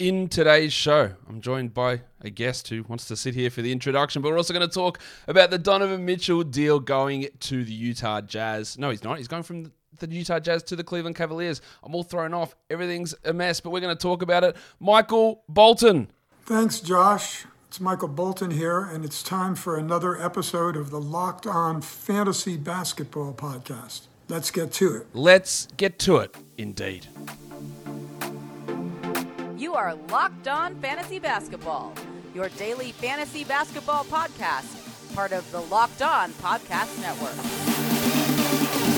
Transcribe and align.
In 0.00 0.30
today's 0.30 0.72
show, 0.72 1.12
I'm 1.28 1.42
joined 1.42 1.74
by 1.74 2.00
a 2.22 2.30
guest 2.30 2.68
who 2.68 2.84
wants 2.84 3.06
to 3.08 3.16
sit 3.16 3.34
here 3.34 3.50
for 3.50 3.60
the 3.60 3.70
introduction, 3.70 4.22
but 4.22 4.30
we're 4.30 4.38
also 4.38 4.54
going 4.54 4.66
to 4.66 4.74
talk 4.74 4.98
about 5.28 5.50
the 5.50 5.58
Donovan 5.58 6.06
Mitchell 6.06 6.42
deal 6.42 6.80
going 6.80 7.26
to 7.40 7.62
the 7.62 7.72
Utah 7.74 8.22
Jazz. 8.22 8.78
No, 8.78 8.88
he's 8.88 9.04
not. 9.04 9.18
He's 9.18 9.28
going 9.28 9.42
from 9.42 9.72
the 9.98 10.08
Utah 10.08 10.38
Jazz 10.40 10.62
to 10.62 10.74
the 10.74 10.82
Cleveland 10.82 11.16
Cavaliers. 11.16 11.60
I'm 11.82 11.94
all 11.94 12.02
thrown 12.02 12.32
off. 12.32 12.56
Everything's 12.70 13.14
a 13.26 13.34
mess, 13.34 13.60
but 13.60 13.72
we're 13.72 13.80
going 13.80 13.94
to 13.94 14.02
talk 14.02 14.22
about 14.22 14.42
it. 14.42 14.56
Michael 14.78 15.44
Bolton. 15.50 16.10
Thanks, 16.46 16.80
Josh. 16.80 17.44
It's 17.68 17.78
Michael 17.78 18.08
Bolton 18.08 18.52
here, 18.52 18.80
and 18.80 19.04
it's 19.04 19.22
time 19.22 19.54
for 19.54 19.76
another 19.76 20.18
episode 20.18 20.78
of 20.78 20.88
the 20.88 21.00
Locked 21.00 21.46
On 21.46 21.82
Fantasy 21.82 22.56
Basketball 22.56 23.34
Podcast. 23.34 24.06
Let's 24.30 24.50
get 24.50 24.72
to 24.72 24.96
it. 24.96 25.08
Let's 25.12 25.68
get 25.76 25.98
to 25.98 26.16
it, 26.20 26.34
indeed. 26.56 27.06
You 29.60 29.74
are 29.74 29.94
Locked 30.08 30.48
On 30.48 30.74
Fantasy 30.76 31.18
Basketball, 31.18 31.92
your 32.34 32.48
daily 32.56 32.92
fantasy 32.92 33.44
basketball 33.44 34.04
podcast, 34.04 35.14
part 35.14 35.32
of 35.32 35.52
the 35.52 35.60
Locked 35.60 36.00
On 36.00 36.30
Podcast 36.32 36.98
Network. 37.02 38.89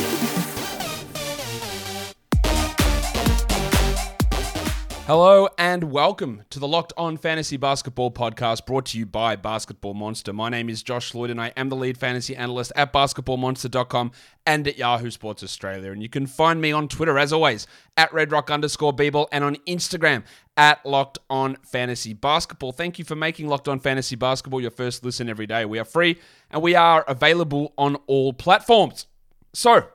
Hello 5.14 5.46
and 5.58 5.92
welcome 5.92 6.40
to 6.48 6.58
the 6.58 6.66
Locked 6.66 6.94
On 6.96 7.18
Fantasy 7.18 7.58
Basketball 7.58 8.10
podcast 8.10 8.64
brought 8.64 8.86
to 8.86 8.98
you 8.98 9.04
by 9.04 9.36
Basketball 9.36 9.92
Monster. 9.92 10.32
My 10.32 10.48
name 10.48 10.70
is 10.70 10.82
Josh 10.82 11.12
Lloyd 11.12 11.28
and 11.28 11.38
I 11.38 11.52
am 11.54 11.68
the 11.68 11.76
lead 11.76 11.98
fantasy 11.98 12.34
analyst 12.34 12.72
at 12.76 12.94
basketballmonster.com 12.94 14.12
and 14.46 14.66
at 14.66 14.78
Yahoo 14.78 15.10
Sports 15.10 15.42
Australia. 15.42 15.92
And 15.92 16.02
you 16.02 16.08
can 16.08 16.26
find 16.26 16.62
me 16.62 16.72
on 16.72 16.88
Twitter 16.88 17.18
as 17.18 17.30
always 17.30 17.66
at 17.94 18.10
redrock 18.12 18.50
underscore 18.50 18.96
Beeble 18.96 19.26
and 19.30 19.44
on 19.44 19.56
Instagram 19.66 20.24
at 20.56 20.82
Locked 20.86 21.18
On 21.28 21.58
Fantasy 21.62 22.14
Basketball. 22.14 22.72
Thank 22.72 22.98
you 22.98 23.04
for 23.04 23.14
making 23.14 23.48
Locked 23.48 23.68
On 23.68 23.80
Fantasy 23.80 24.16
Basketball 24.16 24.62
your 24.62 24.70
first 24.70 25.04
listen 25.04 25.28
every 25.28 25.46
day. 25.46 25.66
We 25.66 25.78
are 25.78 25.84
free 25.84 26.18
and 26.50 26.62
we 26.62 26.74
are 26.74 27.04
available 27.06 27.74
on 27.76 27.96
all 28.06 28.32
platforms. 28.32 29.08
So, 29.52 29.88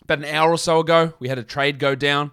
about 0.00 0.20
an 0.20 0.24
hour 0.24 0.50
or 0.50 0.56
so 0.56 0.80
ago, 0.80 1.12
we 1.18 1.28
had 1.28 1.38
a 1.38 1.44
trade 1.44 1.78
go 1.78 1.94
down 1.94 2.32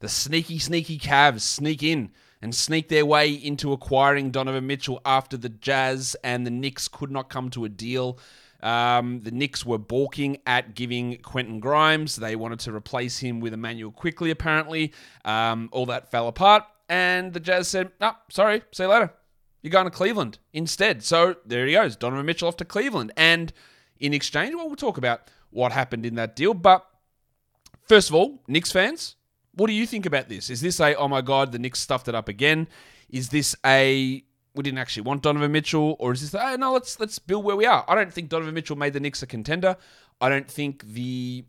the 0.00 0.08
sneaky, 0.08 0.58
sneaky 0.58 0.98
Cavs 0.98 1.40
sneak 1.40 1.82
in 1.82 2.10
and 2.42 2.54
sneak 2.54 2.88
their 2.88 3.06
way 3.06 3.30
into 3.30 3.72
acquiring 3.72 4.30
Donovan 4.30 4.66
Mitchell 4.66 5.00
after 5.04 5.36
the 5.36 5.48
Jazz 5.48 6.16
and 6.22 6.46
the 6.46 6.50
Knicks 6.50 6.88
could 6.88 7.10
not 7.10 7.30
come 7.30 7.50
to 7.50 7.64
a 7.64 7.68
deal. 7.68 8.18
Um, 8.62 9.20
the 9.20 9.30
Knicks 9.30 9.64
were 9.64 9.78
balking 9.78 10.38
at 10.46 10.74
giving 10.74 11.16
Quentin 11.18 11.60
Grimes. 11.60 12.16
They 12.16 12.36
wanted 12.36 12.60
to 12.60 12.74
replace 12.74 13.18
him 13.18 13.40
with 13.40 13.54
Immanuel 13.54 13.90
Quickley, 13.90 14.30
apparently. 14.30 14.92
Um, 15.24 15.68
all 15.72 15.86
that 15.86 16.10
fell 16.10 16.28
apart. 16.28 16.64
And 16.88 17.32
the 17.32 17.40
Jazz 17.40 17.68
said, 17.68 17.90
no, 18.00 18.12
sorry, 18.30 18.62
see 18.72 18.84
you 18.84 18.88
later. 18.88 19.12
You're 19.62 19.72
going 19.72 19.86
to 19.86 19.90
Cleveland 19.90 20.38
instead. 20.52 21.02
So 21.02 21.36
there 21.44 21.66
he 21.66 21.72
goes, 21.72 21.96
Donovan 21.96 22.26
Mitchell 22.26 22.48
off 22.48 22.56
to 22.58 22.64
Cleveland. 22.64 23.12
And 23.16 23.52
in 23.98 24.14
exchange, 24.14 24.54
well, 24.54 24.66
we'll 24.66 24.76
talk 24.76 24.98
about 24.98 25.22
what 25.50 25.72
happened 25.72 26.06
in 26.06 26.14
that 26.14 26.36
deal. 26.36 26.54
But 26.54 26.86
first 27.82 28.08
of 28.08 28.14
all, 28.14 28.42
Knicks 28.46 28.70
fans, 28.70 29.15
what 29.56 29.66
do 29.66 29.72
you 29.72 29.86
think 29.86 30.06
about 30.06 30.28
this? 30.28 30.50
Is 30.50 30.60
this 30.60 30.80
a 30.80 30.94
oh 30.94 31.08
my 31.08 31.22
god 31.22 31.52
the 31.52 31.58
Knicks 31.58 31.80
stuffed 31.80 32.08
it 32.08 32.14
up 32.14 32.28
again? 32.28 32.68
Is 33.10 33.30
this 33.30 33.56
a 33.64 34.22
we 34.54 34.62
didn't 34.62 34.78
actually 34.78 35.02
want 35.02 35.22
Donovan 35.22 35.52
Mitchell, 35.52 35.96
or 35.98 36.12
is 36.12 36.20
this 36.20 36.34
oh 36.34 36.56
no 36.56 36.72
let's 36.72 37.00
let's 37.00 37.18
build 37.18 37.44
where 37.44 37.56
we 37.56 37.66
are? 37.66 37.84
I 37.88 37.94
don't 37.94 38.12
think 38.12 38.28
Donovan 38.28 38.54
Mitchell 38.54 38.76
made 38.76 38.92
the 38.92 39.00
Knicks 39.00 39.22
a 39.22 39.26
contender. 39.26 39.76
I 40.20 40.28
don't 40.28 40.48
think 40.48 40.84
the 40.84 41.44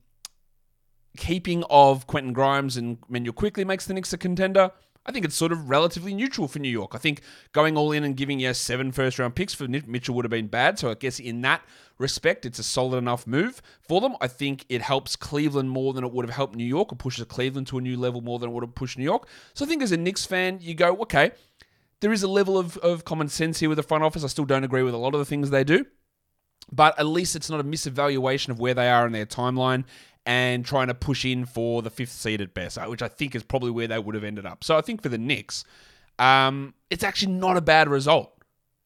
keeping 1.17 1.63
of 1.69 2.07
Quentin 2.07 2.33
Grimes 2.33 2.77
and 2.77 2.97
Immanuel 3.09 3.33
Quickley 3.33 3.65
makes 3.65 3.85
the 3.85 3.93
Knicks 3.93 4.13
a 4.13 4.17
contender. 4.17 4.71
I 5.07 5.13
think 5.13 5.23
it's 5.23 5.35
sort 5.35 5.53
of 5.53 5.69
relatively 5.69 6.13
neutral 6.13 6.49
for 6.49 6.59
New 6.59 6.69
York. 6.69 6.91
I 6.93 6.97
think 6.97 7.21
going 7.53 7.77
all 7.77 7.93
in 7.93 8.03
and 8.03 8.17
giving 8.17 8.39
you 8.39 8.53
seven 8.53 8.91
first 8.91 9.17
round 9.17 9.35
picks 9.35 9.53
for 9.53 9.67
Mitchell 9.67 10.13
would 10.15 10.25
have 10.25 10.31
been 10.31 10.47
bad. 10.47 10.77
So 10.77 10.91
I 10.91 10.95
guess 10.95 11.19
in 11.19 11.41
that 11.41 11.61
respect, 11.97 12.45
it's 12.45 12.59
a 12.59 12.63
solid 12.63 12.97
enough 12.97 13.25
move 13.25 13.61
for 13.79 14.01
them. 14.01 14.15
I 14.19 14.27
think 14.27 14.65
it 14.67 14.81
helps 14.81 15.15
Cleveland 15.15 15.69
more 15.69 15.93
than 15.93 16.03
it 16.03 16.11
would 16.11 16.25
have 16.25 16.35
helped 16.35 16.55
New 16.55 16.65
York, 16.65 16.91
or 16.91 16.97
pushes 16.97 17.23
Cleveland 17.25 17.67
to 17.67 17.77
a 17.77 17.81
new 17.81 17.97
level 17.97 18.19
more 18.21 18.37
than 18.37 18.49
it 18.49 18.53
would 18.53 18.63
have 18.63 18.75
pushed 18.75 18.97
New 18.97 19.05
York. 19.05 19.27
So 19.53 19.63
I 19.63 19.67
think 19.67 19.81
as 19.81 19.93
a 19.93 19.97
Knicks 19.97 20.25
fan, 20.25 20.59
you 20.61 20.73
go, 20.73 20.97
okay, 21.03 21.31
there 22.01 22.11
is 22.11 22.23
a 22.23 22.27
level 22.27 22.57
of, 22.57 22.77
of 22.77 23.05
common 23.05 23.29
sense 23.29 23.59
here 23.59 23.69
with 23.69 23.77
the 23.77 23.83
front 23.83 24.03
office. 24.03 24.23
I 24.23 24.27
still 24.27 24.45
don't 24.45 24.65
agree 24.65 24.83
with 24.83 24.93
a 24.93 24.97
lot 24.97 25.15
of 25.15 25.19
the 25.19 25.25
things 25.25 25.49
they 25.49 25.63
do. 25.63 25.85
But 26.69 26.99
at 26.99 27.05
least 27.05 27.35
it's 27.35 27.49
not 27.49 27.61
a 27.61 27.63
misevaluation 27.63 28.49
of 28.49 28.59
where 28.59 28.73
they 28.73 28.89
are 28.89 29.05
in 29.05 29.13
their 29.13 29.25
timeline 29.25 29.85
and 30.27 30.65
trying 30.65 30.87
to 30.87 30.93
push 30.93 31.23
in 31.23 31.45
for 31.45 31.81
the 31.81 31.89
fifth 31.89 32.11
seed 32.11 32.41
at 32.41 32.53
best, 32.53 32.77
which 32.89 33.01
I 33.01 33.07
think 33.07 33.33
is 33.33 33.43
probably 33.43 33.71
where 33.71 33.87
they 33.87 33.97
would 33.97 34.13
have 34.13 34.25
ended 34.25 34.45
up. 34.45 34.61
So 34.61 34.77
I 34.77 34.81
think 34.81 35.01
for 35.01 35.07
the 35.07 35.17
Knicks, 35.17 35.63
um, 36.19 36.73
it's 36.89 37.03
actually 37.03 37.31
not 37.31 37.55
a 37.55 37.61
bad 37.61 37.87
result. 37.87 38.33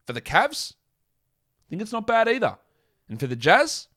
For 0.06 0.14
the 0.14 0.22
Cavs, 0.22 0.74
I 0.74 1.64
think 1.70 1.82
it's 1.82 1.92
not 1.92 2.06
bad 2.06 2.30
either. 2.30 2.58
And 3.10 3.20
for 3.20 3.26
the 3.26 3.36
Jazz, 3.36 3.88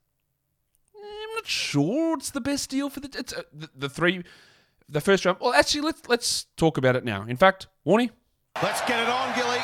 I'm 0.97 1.35
not 1.35 1.47
sure 1.47 2.17
it's 2.17 2.31
the 2.31 2.41
best 2.41 2.71
deal 2.71 2.89
for 2.89 3.01
the 3.01 3.11
it's 3.19 3.35
uh, 3.35 3.43
the, 3.53 3.69
the, 3.77 3.89
three, 3.91 4.25
the 4.89 5.03
first 5.03 5.27
round. 5.27 5.39
Well, 5.41 5.53
actually, 5.53 5.83
let's 5.83 6.09
let's 6.09 6.47
talk 6.57 6.79
about 6.79 6.97
it 6.97 7.05
now. 7.05 7.25
In 7.25 7.37
fact, 7.37 7.67
Warney, 7.87 8.11
let's 8.63 8.81
get 8.83 9.01
it 9.01 9.09
on, 9.09 9.35
Gilly. 9.37 9.59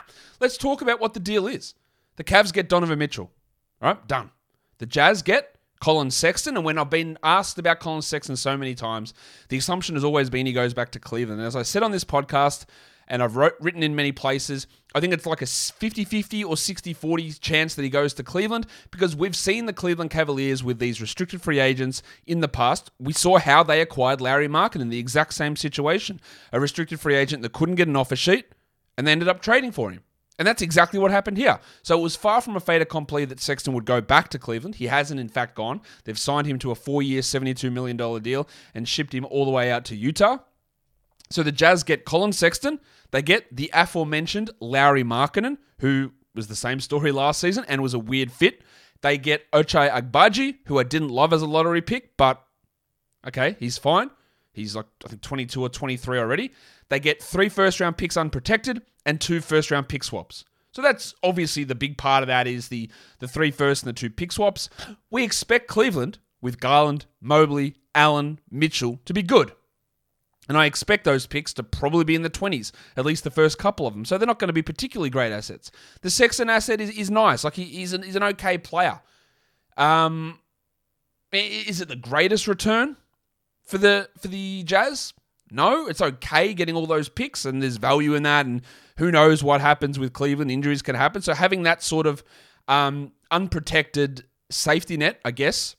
let's 0.40 0.56
talk 0.56 0.82
about 0.82 1.00
what 1.00 1.14
the 1.14 1.20
deal 1.20 1.46
is. 1.46 1.74
The 2.16 2.24
Cavs 2.24 2.52
get 2.52 2.68
Donovan 2.68 2.98
Mitchell. 2.98 3.30
All 3.80 3.92
right, 3.92 4.08
done. 4.08 4.30
The 4.78 4.86
Jazz 4.86 5.22
get 5.22 5.53
Collin 5.84 6.10
Sexton. 6.10 6.56
And 6.56 6.64
when 6.64 6.78
I've 6.78 6.88
been 6.88 7.18
asked 7.22 7.58
about 7.58 7.78
Collin 7.78 8.00
Sexton 8.00 8.36
so 8.36 8.56
many 8.56 8.74
times, 8.74 9.12
the 9.50 9.58
assumption 9.58 9.96
has 9.96 10.02
always 10.02 10.30
been 10.30 10.46
he 10.46 10.54
goes 10.54 10.72
back 10.72 10.90
to 10.92 10.98
Cleveland. 10.98 11.40
And 11.40 11.46
as 11.46 11.54
I 11.54 11.60
said 11.60 11.82
on 11.82 11.90
this 11.90 12.04
podcast, 12.04 12.64
and 13.06 13.22
I've 13.22 13.36
wrote, 13.36 13.52
written 13.60 13.82
in 13.82 13.94
many 13.94 14.10
places, 14.10 14.66
I 14.94 15.00
think 15.00 15.12
it's 15.12 15.26
like 15.26 15.42
a 15.42 15.46
50 15.46 16.06
50 16.06 16.42
or 16.42 16.56
60 16.56 16.94
40 16.94 17.32
chance 17.32 17.74
that 17.74 17.82
he 17.82 17.90
goes 17.90 18.14
to 18.14 18.22
Cleveland 18.22 18.66
because 18.90 19.14
we've 19.14 19.36
seen 19.36 19.66
the 19.66 19.74
Cleveland 19.74 20.10
Cavaliers 20.10 20.64
with 20.64 20.78
these 20.78 21.02
restricted 21.02 21.42
free 21.42 21.58
agents 21.60 22.02
in 22.26 22.40
the 22.40 22.48
past. 22.48 22.90
We 22.98 23.12
saw 23.12 23.38
how 23.38 23.62
they 23.62 23.82
acquired 23.82 24.22
Lauri 24.22 24.48
Markkanen 24.48 24.80
in 24.80 24.88
the 24.88 24.98
exact 24.98 25.34
same 25.34 25.54
situation. 25.54 26.18
A 26.50 26.60
restricted 26.60 26.98
free 26.98 27.14
agent 27.14 27.42
that 27.42 27.52
couldn't 27.52 27.74
get 27.74 27.88
an 27.88 27.96
offer 27.96 28.16
sheet 28.16 28.46
and 28.96 29.06
they 29.06 29.12
ended 29.12 29.28
up 29.28 29.42
trading 29.42 29.70
for 29.70 29.90
him. 29.90 30.00
And 30.38 30.48
that's 30.48 30.62
exactly 30.62 30.98
what 30.98 31.10
happened 31.10 31.36
here. 31.36 31.60
So 31.82 31.98
it 31.98 32.02
was 32.02 32.16
far 32.16 32.40
from 32.40 32.56
a 32.56 32.60
fait 32.60 32.82
accompli 32.82 33.24
that 33.26 33.38
Sexton 33.40 33.72
would 33.72 33.84
go 33.84 34.00
back 34.00 34.28
to 34.30 34.38
Cleveland. 34.38 34.76
He 34.76 34.86
hasn't, 34.86 35.20
in 35.20 35.28
fact, 35.28 35.54
gone. 35.54 35.80
They've 36.04 36.18
signed 36.18 36.46
him 36.46 36.58
to 36.60 36.72
a 36.72 36.74
four 36.74 37.02
year, 37.02 37.20
$72 37.20 37.70
million 37.72 37.96
deal 38.22 38.48
and 38.74 38.88
shipped 38.88 39.14
him 39.14 39.24
all 39.26 39.44
the 39.44 39.52
way 39.52 39.70
out 39.70 39.84
to 39.86 39.96
Utah. 39.96 40.38
So 41.30 41.42
the 41.42 41.52
Jazz 41.52 41.84
get 41.84 42.04
Collin 42.04 42.32
Sexton. 42.32 42.80
They 43.12 43.22
get 43.22 43.54
the 43.54 43.70
aforementioned 43.72 44.50
Lauri 44.60 45.04
Markkanen, 45.04 45.58
who 45.78 46.12
was 46.34 46.48
the 46.48 46.56
same 46.56 46.80
story 46.80 47.12
last 47.12 47.40
season 47.40 47.64
and 47.68 47.80
was 47.82 47.94
a 47.94 47.98
weird 47.98 48.32
fit. 48.32 48.62
They 49.02 49.18
get 49.18 49.50
Ochai 49.52 49.90
Agbaji, 49.90 50.58
who 50.66 50.78
I 50.78 50.82
didn't 50.82 51.10
love 51.10 51.32
as 51.32 51.42
a 51.42 51.46
lottery 51.46 51.82
pick, 51.82 52.16
but 52.16 52.42
okay, 53.26 53.56
he's 53.60 53.78
fine. 53.78 54.10
He's 54.52 54.74
like, 54.74 54.86
I 55.04 55.08
think, 55.08 55.22
22 55.22 55.60
or 55.60 55.68
23 55.68 56.18
already. 56.18 56.52
They 56.88 57.00
get 57.00 57.22
three 57.22 57.48
first 57.48 57.80
round 57.80 57.96
picks 57.96 58.16
unprotected 58.16 58.82
and 59.06 59.20
two 59.20 59.40
first 59.40 59.70
round 59.70 59.88
pick 59.88 60.04
swaps. 60.04 60.44
So 60.72 60.82
that's 60.82 61.14
obviously 61.22 61.64
the 61.64 61.74
big 61.74 61.96
part 61.96 62.22
of 62.22 62.26
that 62.26 62.46
is 62.46 62.68
the 62.68 62.90
the 63.20 63.28
three 63.28 63.50
first 63.50 63.82
and 63.82 63.88
the 63.88 63.98
two 63.98 64.10
pick 64.10 64.32
swaps. 64.32 64.68
We 65.10 65.22
expect 65.22 65.68
Cleveland 65.68 66.18
with 66.40 66.60
Garland, 66.60 67.06
Mobley, 67.20 67.76
Allen, 67.94 68.40
Mitchell 68.50 69.00
to 69.04 69.14
be 69.14 69.22
good. 69.22 69.52
And 70.48 70.58
I 70.58 70.66
expect 70.66 71.04
those 71.04 71.26
picks 71.26 71.54
to 71.54 71.62
probably 71.62 72.04
be 72.04 72.14
in 72.14 72.20
the 72.20 72.28
20s, 72.28 72.70
at 72.98 73.06
least 73.06 73.24
the 73.24 73.30
first 73.30 73.56
couple 73.56 73.86
of 73.86 73.94
them. 73.94 74.04
So 74.04 74.18
they're 74.18 74.26
not 74.26 74.38
going 74.38 74.48
to 74.48 74.52
be 74.52 74.60
particularly 74.60 75.08
great 75.08 75.32
assets. 75.32 75.70
The 76.02 76.10
Sexton 76.10 76.50
asset 76.50 76.82
is, 76.82 76.90
is 76.90 77.10
nice. 77.10 77.44
Like 77.44 77.54
he, 77.54 77.64
he's, 77.64 77.94
an, 77.94 78.02
he's 78.02 78.16
an 78.16 78.22
okay 78.22 78.58
player. 78.58 79.00
Um, 79.78 80.38
is 81.32 81.80
it 81.80 81.88
the 81.88 81.96
greatest 81.96 82.46
return 82.46 82.96
for 83.64 83.78
the 83.78 84.08
for 84.18 84.28
the 84.28 84.62
Jazz? 84.64 85.12
No, 85.50 85.86
it's 85.86 86.00
okay 86.00 86.54
getting 86.54 86.74
all 86.74 86.86
those 86.86 87.08
picks, 87.08 87.44
and 87.44 87.62
there's 87.62 87.76
value 87.76 88.14
in 88.14 88.22
that. 88.24 88.46
And 88.46 88.62
who 88.96 89.10
knows 89.10 89.42
what 89.44 89.60
happens 89.60 89.98
with 89.98 90.12
Cleveland? 90.12 90.50
Injuries 90.50 90.82
can 90.82 90.94
happen. 90.94 91.22
So 91.22 91.34
having 91.34 91.62
that 91.64 91.82
sort 91.82 92.06
of 92.06 92.24
um, 92.66 93.12
unprotected 93.30 94.24
safety 94.50 94.96
net, 94.96 95.20
I 95.24 95.30
guess, 95.30 95.76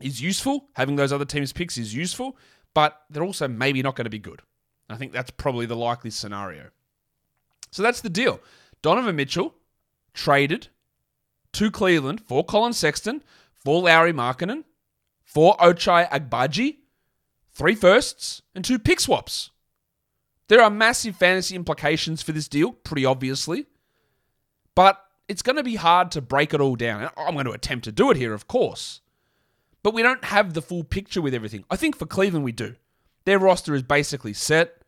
is 0.00 0.20
useful. 0.20 0.68
Having 0.74 0.96
those 0.96 1.12
other 1.12 1.24
teams' 1.24 1.52
picks 1.52 1.76
is 1.76 1.94
useful, 1.94 2.36
but 2.74 3.02
they're 3.10 3.24
also 3.24 3.48
maybe 3.48 3.82
not 3.82 3.96
going 3.96 4.04
to 4.04 4.10
be 4.10 4.18
good. 4.18 4.42
I 4.88 4.96
think 4.96 5.12
that's 5.12 5.30
probably 5.30 5.66
the 5.66 5.76
likely 5.76 6.10
scenario. 6.10 6.70
So 7.70 7.82
that's 7.82 8.00
the 8.00 8.08
deal. 8.08 8.40
Donovan 8.80 9.16
Mitchell 9.16 9.54
traded 10.14 10.68
to 11.52 11.70
Cleveland 11.70 12.20
for 12.20 12.44
Collin 12.44 12.72
Sexton, 12.72 13.22
for 13.52 13.82
Lauri 13.82 14.12
Markkanen, 14.12 14.64
for 15.24 15.56
Ochai 15.56 16.08
Agbaji, 16.08 16.76
three 17.52 17.74
firsts 17.74 18.42
and 18.54 18.64
two 18.64 18.78
pick 18.78 19.00
swaps. 19.00 19.50
There 20.48 20.62
are 20.62 20.70
massive 20.70 21.16
fantasy 21.16 21.54
implications 21.54 22.22
for 22.22 22.32
this 22.32 22.48
deal, 22.48 22.72
pretty 22.72 23.04
obviously. 23.04 23.66
But 24.74 25.02
it's 25.28 25.42
going 25.42 25.56
to 25.56 25.62
be 25.62 25.76
hard 25.76 26.10
to 26.12 26.22
break 26.22 26.54
it 26.54 26.60
all 26.60 26.76
down. 26.76 27.10
I'm 27.16 27.34
going 27.34 27.44
to 27.44 27.52
attempt 27.52 27.84
to 27.84 27.92
do 27.92 28.10
it 28.10 28.16
here, 28.16 28.32
of 28.32 28.48
course. 28.48 29.00
But 29.82 29.94
we 29.94 30.02
don't 30.02 30.24
have 30.24 30.54
the 30.54 30.62
full 30.62 30.84
picture 30.84 31.20
with 31.20 31.34
everything. 31.34 31.64
I 31.70 31.76
think 31.76 31.96
for 31.96 32.06
Cleveland, 32.06 32.44
we 32.44 32.52
do. 32.52 32.76
their 33.24 33.38
roster 33.38 33.74
is 33.74 33.82
basically 33.82 34.32
set, 34.32 34.82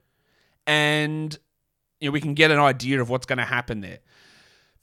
and 0.67 1.39
you 2.01 2.09
know 2.09 2.13
we 2.13 2.21
can 2.21 2.35
get 2.35 2.51
an 2.51 2.59
idea 2.59 3.01
of 3.01 3.11
what's 3.11 3.27
going 3.27 3.39
to 3.39 3.45
happen 3.45 3.83
there. 3.83 3.99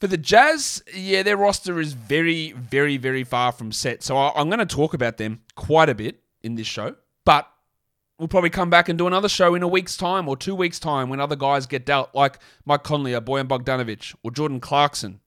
For 0.00 0.06
the 0.06 0.16
Jazz, 0.16 0.82
yeah, 0.94 1.24
their 1.24 1.36
roster 1.36 1.80
is 1.80 1.92
very, 1.92 2.52
very, 2.52 2.98
very 2.98 3.24
far 3.24 3.50
from 3.50 3.72
set. 3.72 4.04
So 4.04 4.16
I'm 4.16 4.48
going 4.48 4.60
to 4.60 4.66
talk 4.66 4.94
about 4.94 5.16
them 5.16 5.40
quite 5.56 5.88
a 5.88 5.94
bit 5.94 6.20
in 6.40 6.54
this 6.54 6.68
show, 6.68 6.94
but 7.24 7.48
we'll 8.18 8.28
probably 8.28 8.50
come 8.50 8.68
back 8.68 8.88
and 8.88 8.98
do 8.98 9.06
another 9.06 9.28
show 9.28 9.54
in 9.54 9.62
a 9.62 9.68
week's 9.68 9.96
time 9.96 10.28
or 10.28 10.36
two 10.36 10.54
weeks' 10.54 10.78
time 10.78 11.08
when 11.08 11.20
other 11.20 11.36
guys 11.36 11.66
get 11.66 11.86
dealt, 11.86 12.14
like 12.14 12.38
Mike 12.64 12.82
Conley 12.82 13.14
or 13.14 13.20
Bojan 13.20 13.48
Bogdanovic 13.48 14.14
or 14.22 14.30
Jordan 14.30 14.60
Clarkson. 14.60 15.20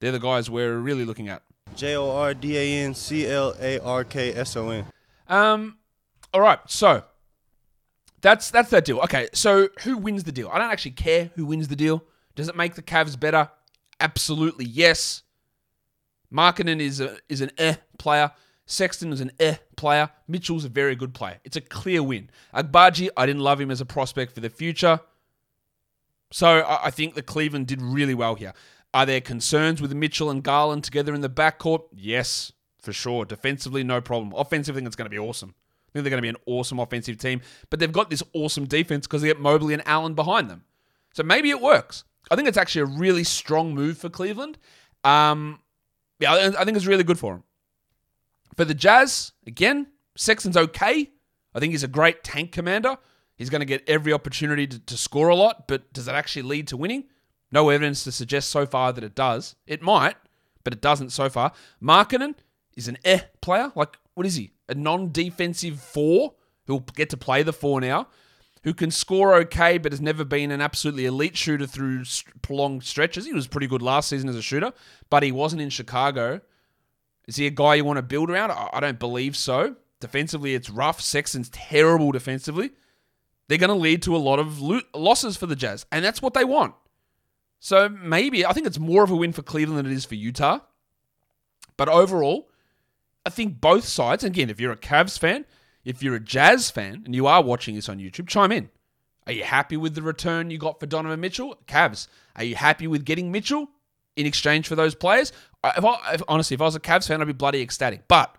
They're 0.00 0.12
the 0.12 0.20
guys 0.20 0.50
we're 0.50 0.78
really 0.78 1.04
looking 1.04 1.28
at. 1.28 1.42
J 1.74 1.96
O 1.96 2.10
R 2.10 2.34
D 2.34 2.56
A 2.56 2.84
N 2.84 2.94
C 2.94 3.26
L 3.26 3.54
A 3.60 3.78
R 3.78 4.04
K 4.04 4.34
S 4.34 4.56
O 4.56 4.70
N. 4.70 4.86
Um, 5.28 5.78
all 6.34 6.40
right, 6.40 6.58
so 6.66 7.04
that's 8.20 8.50
that's 8.50 8.70
that 8.70 8.84
deal. 8.84 8.98
Okay, 9.00 9.28
so 9.32 9.68
who 9.82 9.96
wins 9.96 10.24
the 10.24 10.32
deal? 10.32 10.48
I 10.52 10.58
don't 10.58 10.70
actually 10.70 10.92
care 10.92 11.30
who 11.36 11.46
wins 11.46 11.68
the 11.68 11.76
deal. 11.76 12.04
Does 12.34 12.48
it 12.48 12.56
make 12.56 12.74
the 12.74 12.82
Cavs 12.82 13.18
better? 13.18 13.50
Absolutely 13.98 14.64
yes. 14.64 15.22
Markkanen 16.32 16.80
is 16.80 17.00
a 17.00 17.18
is 17.28 17.40
an 17.40 17.50
eh 17.58 17.76
player. 17.98 18.32
Sexton 18.70 19.12
is 19.12 19.20
an 19.20 19.32
eh 19.40 19.56
player. 19.76 20.10
Mitchell's 20.28 20.64
a 20.64 20.68
very 20.68 20.94
good 20.94 21.12
player. 21.12 21.38
It's 21.44 21.56
a 21.56 21.60
clear 21.60 22.02
win. 22.02 22.30
Agbaji, 22.54 23.08
I 23.16 23.26
didn't 23.26 23.42
love 23.42 23.60
him 23.60 23.70
as 23.70 23.80
a 23.80 23.84
prospect 23.84 24.32
for 24.32 24.40
the 24.40 24.48
future. 24.48 25.00
So 26.30 26.64
I, 26.66 26.90
think 26.90 27.14
the 27.14 27.22
Cleveland 27.22 27.66
did 27.66 27.82
really 27.82 28.14
well 28.14 28.36
here. 28.36 28.54
Are 28.94 29.04
there 29.04 29.20
concerns 29.20 29.82
with 29.82 29.92
Mitchell 29.92 30.30
and 30.30 30.44
Garland 30.44 30.84
together 30.84 31.12
in 31.12 31.20
the 31.20 31.28
backcourt? 31.28 31.82
Yes, 31.92 32.52
for 32.80 32.92
sure. 32.92 33.24
Defensively, 33.24 33.82
no 33.82 34.00
problem. 34.00 34.32
Offensively, 34.36 34.78
I 34.78 34.80
think 34.80 34.86
it's 34.86 34.96
going 34.96 35.06
to 35.06 35.10
be 35.10 35.18
awesome. 35.18 35.54
I 35.58 35.90
think 35.92 36.04
they're 36.04 36.10
going 36.10 36.18
to 36.18 36.22
be 36.22 36.28
an 36.28 36.36
awesome 36.46 36.78
offensive 36.78 37.18
team, 37.18 37.40
but 37.68 37.80
they've 37.80 37.90
got 37.90 38.10
this 38.10 38.22
awesome 38.32 38.66
defense 38.66 39.08
because 39.08 39.22
they 39.22 39.28
get 39.28 39.40
Mobley 39.40 39.74
and 39.74 39.82
Allen 39.84 40.14
behind 40.14 40.48
them. 40.48 40.62
So 41.14 41.24
maybe 41.24 41.50
it 41.50 41.60
works. 41.60 42.04
I 42.30 42.36
think 42.36 42.46
it's 42.46 42.56
actually 42.56 42.82
a 42.82 42.98
really 42.98 43.24
strong 43.24 43.74
move 43.74 43.98
for 43.98 44.08
Cleveland. 44.08 44.58
Um, 45.02 45.58
yeah, 46.20 46.52
I 46.56 46.64
think 46.64 46.76
it's 46.76 46.86
really 46.86 47.02
good 47.02 47.18
for 47.18 47.34
them. 47.34 47.42
For 48.56 48.64
the 48.64 48.74
Jazz, 48.74 49.32
again, 49.46 49.86
Sexton's 50.16 50.56
okay. 50.56 51.10
I 51.54 51.58
think 51.58 51.72
he's 51.72 51.84
a 51.84 51.88
great 51.88 52.22
tank 52.22 52.52
commander. 52.52 52.96
He's 53.36 53.50
going 53.50 53.60
to 53.60 53.66
get 53.66 53.88
every 53.88 54.12
opportunity 54.12 54.66
to, 54.66 54.78
to 54.78 54.96
score 54.96 55.28
a 55.28 55.34
lot, 55.34 55.66
but 55.66 55.92
does 55.92 56.04
that 56.04 56.14
actually 56.14 56.42
lead 56.42 56.68
to 56.68 56.76
winning? 56.76 57.04
No 57.52 57.70
evidence 57.70 58.04
to 58.04 58.12
suggest 58.12 58.50
so 58.50 58.66
far 58.66 58.92
that 58.92 59.02
it 59.02 59.14
does. 59.14 59.56
It 59.66 59.82
might, 59.82 60.16
but 60.62 60.72
it 60.72 60.80
doesn't 60.80 61.10
so 61.10 61.28
far. 61.28 61.52
Markkanen 61.82 62.34
is 62.76 62.86
an 62.86 62.98
eh 63.04 63.20
player. 63.40 63.72
Like, 63.74 63.96
what 64.14 64.26
is 64.26 64.34
he? 64.34 64.52
A 64.68 64.74
non 64.74 65.10
defensive 65.10 65.80
four 65.80 66.34
who'll 66.66 66.80
get 66.80 67.10
to 67.10 67.16
play 67.16 67.42
the 67.42 67.52
four 67.52 67.80
now, 67.80 68.08
who 68.62 68.74
can 68.74 68.90
score 68.90 69.34
okay, 69.36 69.78
but 69.78 69.92
has 69.92 70.00
never 70.00 70.24
been 70.24 70.50
an 70.50 70.60
absolutely 70.60 71.06
elite 71.06 71.36
shooter 71.36 71.66
through 71.66 72.04
prolonged 72.42 72.84
stretches. 72.84 73.26
He 73.26 73.32
was 73.32 73.48
pretty 73.48 73.66
good 73.66 73.82
last 73.82 74.08
season 74.08 74.28
as 74.28 74.36
a 74.36 74.42
shooter, 74.42 74.72
but 75.08 75.22
he 75.22 75.32
wasn't 75.32 75.62
in 75.62 75.70
Chicago. 75.70 76.40
Is 77.30 77.36
he 77.36 77.46
a 77.46 77.50
guy 77.50 77.76
you 77.76 77.84
want 77.84 77.98
to 77.98 78.02
build 78.02 78.28
around? 78.28 78.50
I 78.50 78.80
don't 78.80 78.98
believe 78.98 79.36
so. 79.36 79.76
Defensively, 80.00 80.56
it's 80.56 80.68
rough. 80.68 81.00
Sexton's 81.00 81.48
terrible 81.50 82.10
defensively. 82.10 82.72
They're 83.46 83.56
going 83.56 83.68
to 83.68 83.74
lead 83.74 84.02
to 84.02 84.16
a 84.16 84.18
lot 84.18 84.40
of 84.40 84.60
lo- 84.60 84.80
losses 84.92 85.36
for 85.36 85.46
the 85.46 85.54
Jazz, 85.54 85.86
and 85.92 86.04
that's 86.04 86.20
what 86.20 86.34
they 86.34 86.44
want. 86.44 86.74
So 87.60 87.88
maybe 87.88 88.44
I 88.44 88.52
think 88.52 88.66
it's 88.66 88.80
more 88.80 89.04
of 89.04 89.12
a 89.12 89.16
win 89.16 89.32
for 89.32 89.42
Cleveland 89.42 89.78
than 89.78 89.86
it 89.86 89.94
is 89.94 90.04
for 90.04 90.16
Utah. 90.16 90.58
But 91.76 91.88
overall, 91.88 92.50
I 93.24 93.30
think 93.30 93.60
both 93.60 93.84
sides, 93.84 94.24
again, 94.24 94.50
if 94.50 94.58
you're 94.58 94.72
a 94.72 94.76
Cavs 94.76 95.16
fan, 95.16 95.46
if 95.84 96.02
you're 96.02 96.16
a 96.16 96.20
Jazz 96.20 96.68
fan, 96.68 97.02
and 97.04 97.14
you 97.14 97.28
are 97.28 97.44
watching 97.44 97.76
this 97.76 97.88
on 97.88 98.00
YouTube, 98.00 98.26
chime 98.26 98.50
in. 98.50 98.70
Are 99.28 99.32
you 99.32 99.44
happy 99.44 99.76
with 99.76 99.94
the 99.94 100.02
return 100.02 100.50
you 100.50 100.58
got 100.58 100.80
for 100.80 100.86
Donovan 100.86 101.20
Mitchell? 101.20 101.56
Cavs. 101.68 102.08
Are 102.34 102.42
you 102.42 102.56
happy 102.56 102.88
with 102.88 103.04
getting 103.04 103.30
Mitchell 103.30 103.68
in 104.16 104.26
exchange 104.26 104.66
for 104.66 104.74
those 104.74 104.96
players? 104.96 105.32
I- 105.62 105.74
If 105.76 105.84
I, 105.84 106.14
if, 106.14 106.22
honestly, 106.28 106.54
if 106.54 106.60
I 106.60 106.64
was 106.64 106.74
a 106.76 106.80
Cavs 106.80 107.08
fan, 107.08 107.20
I'd 107.20 107.26
be 107.26 107.32
bloody 107.32 107.60
ecstatic. 107.62 108.08
But 108.08 108.34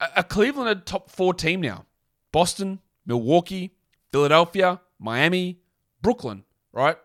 a, 0.00 0.08
a 0.16 0.24
Cleveland 0.24 0.68
a 0.70 0.74
top 0.76 1.10
four 1.10 1.34
team 1.34 1.60
now. 1.60 1.86
Boston, 2.32 2.80
Milwaukee, 3.06 3.74
Philadelphia, 4.12 4.80
Miami, 4.98 5.60
Brooklyn, 6.02 6.44
right? 6.72 6.96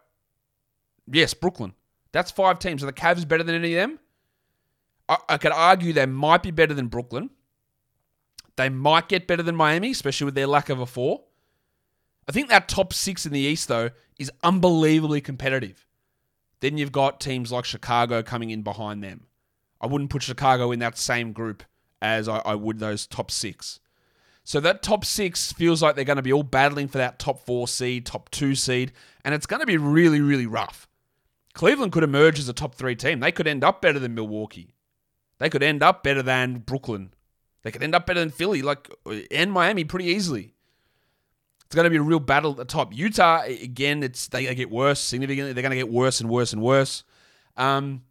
Yes, 1.12 1.34
Brooklyn. 1.34 1.74
That's 2.12 2.32
five 2.32 2.60
teams. 2.60 2.84
Are 2.84 2.88
the 2.88 2.94
Cavs 2.94 3.28
better 3.28 3.44
than 3.44 3.56
any 3.56 3.74
of 3.76 3.82
them? 3.90 4.00
I, 5.10 5.18
I 5.30 5.38
could 5.38 5.52
argue 5.52 5.94
they 5.94 6.06
might 6.06 6.44
be 6.44 6.52
better 6.52 6.74
than 6.74 6.88
Brooklyn. 6.88 7.30
They 8.56 8.70
might 8.70 9.10
get 9.10 9.28
better 9.28 9.42
than 9.44 9.56
Miami, 9.56 9.92
especially 9.92 10.26
with 10.26 10.36
their 10.36 10.48
lack 10.48 10.70
of 10.70 10.80
a 10.80 10.86
four. 10.86 11.24
I 12.28 12.32
think 12.32 12.50
that 12.50 12.70
top 12.70 12.94
six 12.94 13.26
in 13.26 13.34
the 13.34 13.40
East, 13.40 13.68
though, 13.68 13.90
is 14.20 14.32
unbelievably 14.44 15.22
competitive. 15.22 15.86
Then 16.64 16.78
you've 16.78 16.94
got 16.94 17.20
teams 17.20 17.52
like 17.52 17.66
Chicago 17.66 18.24
coming 18.24 18.50
in 18.50 18.62
behind 18.62 19.04
them. 19.04 19.26
I 19.82 19.88
wouldn't 19.88 20.10
put 20.10 20.24
Chicago 20.24 20.72
in 20.72 20.80
that 20.80 20.98
same 20.98 21.34
group 21.34 21.62
as 22.02 22.30
I, 22.30 22.38
I 22.38 22.56
would 22.56 22.80
those 22.80 23.06
top 23.06 23.32
six. 23.32 23.82
So 24.46 24.62
that 24.62 24.82
top 24.82 25.04
six 25.04 25.52
feels 25.52 25.84
like 25.84 25.98
they're 25.98 26.06
going 26.06 26.16
to 26.16 26.22
be 26.22 26.32
all 26.32 26.42
battling 26.42 26.88
for 26.88 27.00
that 27.00 27.20
top 27.20 27.46
four 27.46 27.68
seed, 27.68 28.06
top 28.06 28.32
two 28.32 28.56
seed, 28.56 28.94
and 29.26 29.36
it's 29.36 29.46
going 29.46 29.60
to 29.60 29.66
be 29.66 29.76
really, 29.76 30.22
really 30.22 30.46
rough. 30.46 30.88
Cleveland 31.54 31.92
could 31.92 32.02
emerge 32.02 32.40
as 32.40 32.48
a 32.48 32.54
top 32.54 32.76
three 32.76 32.96
team. 32.96 33.20
They 33.20 33.34
could 33.34 33.46
end 33.46 33.66
up 33.66 33.82
better 33.82 34.00
than 34.00 34.16
Milwaukee. 34.16 34.74
They 35.40 35.50
could 35.50 35.64
end 35.64 35.84
up 35.84 36.02
better 36.02 36.24
than 36.24 36.60
Brooklyn. 36.60 37.14
They 37.64 37.72
could 37.72 37.84
end 37.84 37.94
up 37.94 38.06
better 38.06 38.22
than 38.22 38.30
Philly, 38.30 38.62
like 38.62 38.90
and 39.32 39.52
Miami, 39.52 39.84
pretty 39.84 40.06
easily. 40.06 40.54
It's 41.74 41.76
going 41.76 41.86
to 41.86 41.90
be 41.90 41.98
a 41.98 42.04
real 42.04 42.20
battle 42.20 42.52
at 42.52 42.58
the 42.58 42.66
top. 42.66 42.94
Utah, 42.94 43.42
again, 43.42 44.04
it's 44.04 44.28
they 44.28 44.54
get 44.54 44.70
worse 44.70 45.00
significantly. 45.00 45.54
They're 45.54 45.64
going 45.64 45.72
to 45.72 45.76
get 45.76 45.90
worse 45.90 46.22
and 46.22 46.30
worse 46.30 46.54
and 46.54 46.62
worse. 46.62 47.04
Um, 47.58 48.04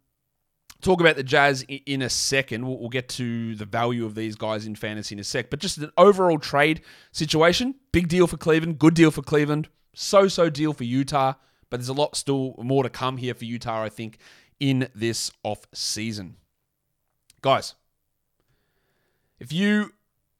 talk 0.81 0.99
about 0.99 1.15
the 1.15 1.23
Jazz 1.23 1.65
in 1.69 2.01
a 2.01 2.09
second. 2.09 2.67
We'll, 2.67 2.77
we'll 2.77 2.89
get 2.89 3.07
to 3.07 3.55
the 3.55 3.63
value 3.63 4.03
of 4.05 4.15
these 4.15 4.35
guys 4.35 4.65
in 4.65 4.75
fantasy 4.75 5.15
in 5.15 5.19
a 5.19 5.23
sec. 5.23 5.49
But 5.49 5.61
just 5.61 5.77
an 5.77 5.93
overall 5.97 6.39
trade 6.39 6.81
situation, 7.13 7.75
big 7.93 8.09
deal 8.09 8.27
for 8.27 8.35
Cleveland, 8.35 8.79
good 8.79 8.95
deal 8.95 9.11
for 9.11 9.21
Cleveland, 9.21 9.69
so 9.95 10.27
so 10.27 10.49
deal 10.49 10.73
for 10.73 10.83
Utah. 10.83 11.35
But 11.69 11.79
there's 11.79 11.87
a 11.87 11.93
lot 11.93 12.17
still 12.17 12.55
more 12.61 12.83
to 12.83 12.89
come 12.89 13.15
here 13.15 13.33
for 13.33 13.45
Utah, 13.45 13.81
I 13.81 13.87
think, 13.87 14.17
in 14.59 14.89
this 14.93 15.31
off 15.41 15.67
season. 15.73 16.35
Guys, 17.41 17.75
if 19.39 19.53
you, 19.53 19.93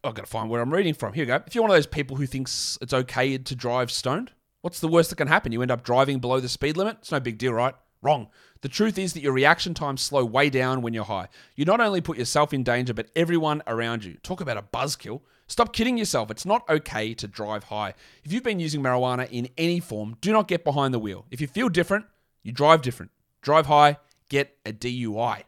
I've 0.03 0.13
got 0.13 0.25
to 0.25 0.31
find 0.31 0.49
where 0.49 0.59
mm. 0.59 0.63
I'm 0.63 0.73
reading 0.73 0.93
from. 0.93 1.13
Here 1.13 1.23
we 1.23 1.27
go. 1.27 1.41
If 1.45 1.55
you're 1.55 1.61
one 1.61 1.71
of 1.71 1.77
those 1.77 1.87
people 1.87 2.17
who 2.17 2.25
thinks 2.25 2.77
it's 2.81 2.93
okay 2.93 3.37
to 3.37 3.55
drive 3.55 3.91
stoned, 3.91 4.31
what's 4.61 4.79
the 4.79 4.87
worst 4.87 5.09
that 5.09 5.15
can 5.15 5.27
happen? 5.27 5.51
You 5.51 5.61
end 5.61 5.71
up 5.71 5.83
driving 5.83 6.19
below 6.19 6.39
the 6.39 6.49
speed 6.49 6.77
limit? 6.77 6.97
It's 6.99 7.11
no 7.11 7.19
big 7.19 7.37
deal, 7.37 7.53
right? 7.53 7.75
Wrong. 8.01 8.27
The 8.61 8.69
truth 8.69 8.97
is 8.97 9.13
that 9.13 9.21
your 9.21 9.31
reaction 9.31 9.73
times 9.73 10.01
slow 10.01 10.25
way 10.25 10.49
down 10.49 10.81
when 10.81 10.93
you're 10.93 11.05
high. 11.05 11.29
You 11.55 11.63
not 11.63 11.79
only 11.79 12.01
put 12.01 12.17
yourself 12.17 12.53
in 12.53 12.63
danger, 12.63 12.93
but 12.93 13.09
everyone 13.15 13.63
around 13.65 14.03
you. 14.03 14.15
Talk 14.23 14.41
about 14.41 14.57
a 14.57 14.61
buzzkill. 14.61 15.21
Stop 15.47 15.73
kidding 15.73 15.97
yourself. 15.97 16.29
It's 16.29 16.45
not 16.45 16.67
okay 16.69 17.13
to 17.13 17.27
drive 17.27 17.65
high. 17.65 17.93
If 18.23 18.33
you've 18.33 18.43
been 18.43 18.59
using 18.59 18.81
marijuana 18.81 19.29
in 19.31 19.49
any 19.57 19.79
form, 19.79 20.17
do 20.19 20.31
not 20.33 20.47
get 20.47 20.63
behind 20.63 20.93
the 20.93 20.99
wheel. 20.99 21.25
If 21.31 21.39
you 21.39 21.47
feel 21.47 21.69
different, 21.69 22.05
you 22.41 22.51
drive 22.51 22.81
different. 22.81 23.11
Drive 23.41 23.67
high, 23.67 23.97
get 24.29 24.57
a 24.65 24.73
DUI. 24.73 25.43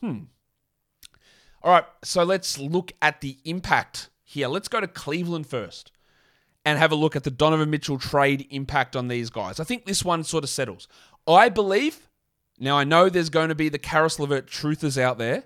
Hmm. 0.00 0.24
All 1.62 1.72
right, 1.72 1.84
so 2.04 2.22
let's 2.22 2.58
look 2.58 2.92
at 3.02 3.20
the 3.20 3.38
impact 3.44 4.10
here. 4.22 4.48
Let's 4.48 4.68
go 4.68 4.80
to 4.80 4.86
Cleveland 4.86 5.46
first 5.46 5.90
and 6.64 6.78
have 6.78 6.92
a 6.92 6.96
look 6.96 7.16
at 7.16 7.24
the 7.24 7.30
Donovan 7.30 7.70
Mitchell 7.70 7.98
trade 7.98 8.46
impact 8.50 8.94
on 8.94 9.08
these 9.08 9.30
guys. 9.30 9.58
I 9.58 9.64
think 9.64 9.84
this 9.84 10.04
one 10.04 10.22
sort 10.22 10.44
of 10.44 10.50
settles. 10.50 10.86
I 11.26 11.48
believe, 11.48 12.08
now 12.58 12.76
I 12.76 12.84
know 12.84 13.08
there's 13.08 13.30
going 13.30 13.48
to 13.48 13.54
be 13.54 13.68
the 13.68 13.78
Caris 13.78 14.18
LeVert 14.18 14.46
truthers 14.46 15.00
out 15.00 15.18
there, 15.18 15.44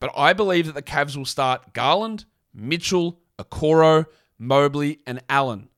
but 0.00 0.10
I 0.16 0.32
believe 0.32 0.66
that 0.66 0.74
the 0.74 0.82
Cavs 0.82 1.16
will 1.16 1.24
start 1.24 1.72
Garland, 1.72 2.24
Mitchell, 2.52 3.20
Okoro, 3.38 4.06
Mobley, 4.38 5.00
and 5.06 5.22
Allen. 5.28 5.68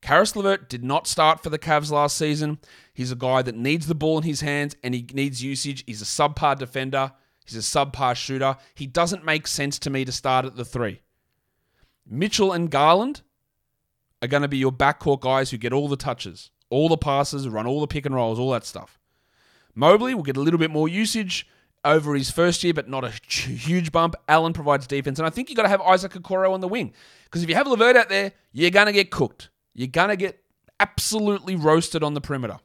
Caris 0.00 0.36
LeVert 0.36 0.68
did 0.68 0.84
not 0.84 1.06
start 1.06 1.42
for 1.42 1.50
the 1.50 1.58
Cavs 1.58 1.90
last 1.90 2.16
season. 2.16 2.58
He's 2.92 3.10
a 3.10 3.16
guy 3.16 3.42
that 3.42 3.56
needs 3.56 3.86
the 3.86 3.94
ball 3.94 4.18
in 4.18 4.24
his 4.24 4.42
hands 4.42 4.76
and 4.84 4.94
he 4.94 5.06
needs 5.12 5.42
usage. 5.42 5.82
He's 5.86 6.02
a 6.02 6.04
subpar 6.04 6.58
defender. 6.58 7.12
He's 7.44 7.56
a 7.56 7.60
subpar 7.60 8.16
shooter. 8.16 8.56
He 8.74 8.86
doesn't 8.86 9.24
make 9.24 9.46
sense 9.46 9.78
to 9.80 9.90
me 9.90 10.04
to 10.04 10.12
start 10.12 10.46
at 10.46 10.56
the 10.56 10.64
three. 10.64 11.02
Mitchell 12.06 12.52
and 12.52 12.70
Garland 12.70 13.22
are 14.22 14.28
going 14.28 14.42
to 14.42 14.48
be 14.48 14.58
your 14.58 14.72
backcourt 14.72 15.20
guys 15.20 15.50
who 15.50 15.58
get 15.58 15.72
all 15.72 15.88
the 15.88 15.96
touches, 15.96 16.50
all 16.70 16.88
the 16.88 16.96
passes, 16.96 17.48
run 17.48 17.66
all 17.66 17.80
the 17.80 17.86
pick 17.86 18.06
and 18.06 18.14
rolls, 18.14 18.38
all 18.38 18.50
that 18.52 18.64
stuff. 18.64 18.98
Mobley 19.74 20.14
will 20.14 20.22
get 20.22 20.36
a 20.36 20.40
little 20.40 20.58
bit 20.58 20.70
more 20.70 20.88
usage 20.88 21.46
over 21.84 22.14
his 22.14 22.30
first 22.30 22.64
year, 22.64 22.72
but 22.72 22.88
not 22.88 23.04
a 23.04 23.12
huge 23.28 23.92
bump. 23.92 24.14
Allen 24.28 24.52
provides 24.52 24.86
defense, 24.86 25.18
and 25.18 25.26
I 25.26 25.30
think 25.30 25.50
you 25.50 25.56
got 25.56 25.64
to 25.64 25.68
have 25.68 25.82
Isaac 25.82 26.12
Okoro 26.12 26.52
on 26.52 26.60
the 26.60 26.68
wing 26.68 26.92
because 27.24 27.42
if 27.42 27.48
you 27.48 27.54
have 27.54 27.66
LeVert 27.66 27.96
out 27.96 28.08
there, 28.08 28.32
you're 28.52 28.70
going 28.70 28.86
to 28.86 28.92
get 28.92 29.10
cooked. 29.10 29.50
You're 29.74 29.88
going 29.88 30.08
to 30.08 30.16
get 30.16 30.42
absolutely 30.80 31.56
roasted 31.56 32.02
on 32.02 32.14
the 32.14 32.20
perimeter. 32.20 32.58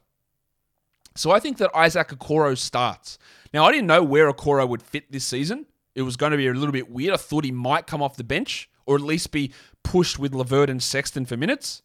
So 1.16 1.30
I 1.30 1.40
think 1.40 1.58
that 1.58 1.70
Isaac 1.74 2.08
Okoro 2.08 2.56
starts. 2.56 3.18
Now 3.52 3.64
I 3.64 3.72
didn't 3.72 3.88
know 3.88 4.02
where 4.02 4.32
Okoro 4.32 4.68
would 4.68 4.82
fit 4.82 5.10
this 5.10 5.24
season. 5.24 5.66
It 5.94 6.02
was 6.02 6.16
going 6.16 6.32
to 6.32 6.38
be 6.38 6.46
a 6.46 6.54
little 6.54 6.72
bit 6.72 6.90
weird. 6.90 7.12
I 7.12 7.16
thought 7.16 7.44
he 7.44 7.50
might 7.50 7.86
come 7.86 8.02
off 8.02 8.16
the 8.16 8.24
bench 8.24 8.70
or 8.86 8.96
at 8.96 9.02
least 9.02 9.32
be 9.32 9.52
pushed 9.82 10.18
with 10.18 10.34
LeVert 10.34 10.70
and 10.70 10.82
Sexton 10.82 11.26
for 11.26 11.36
minutes. 11.36 11.82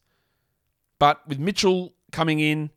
But 1.00 1.28
with 1.28 1.40
Mitchell 1.40 1.94
coming 2.12 2.40
in, 2.40 2.72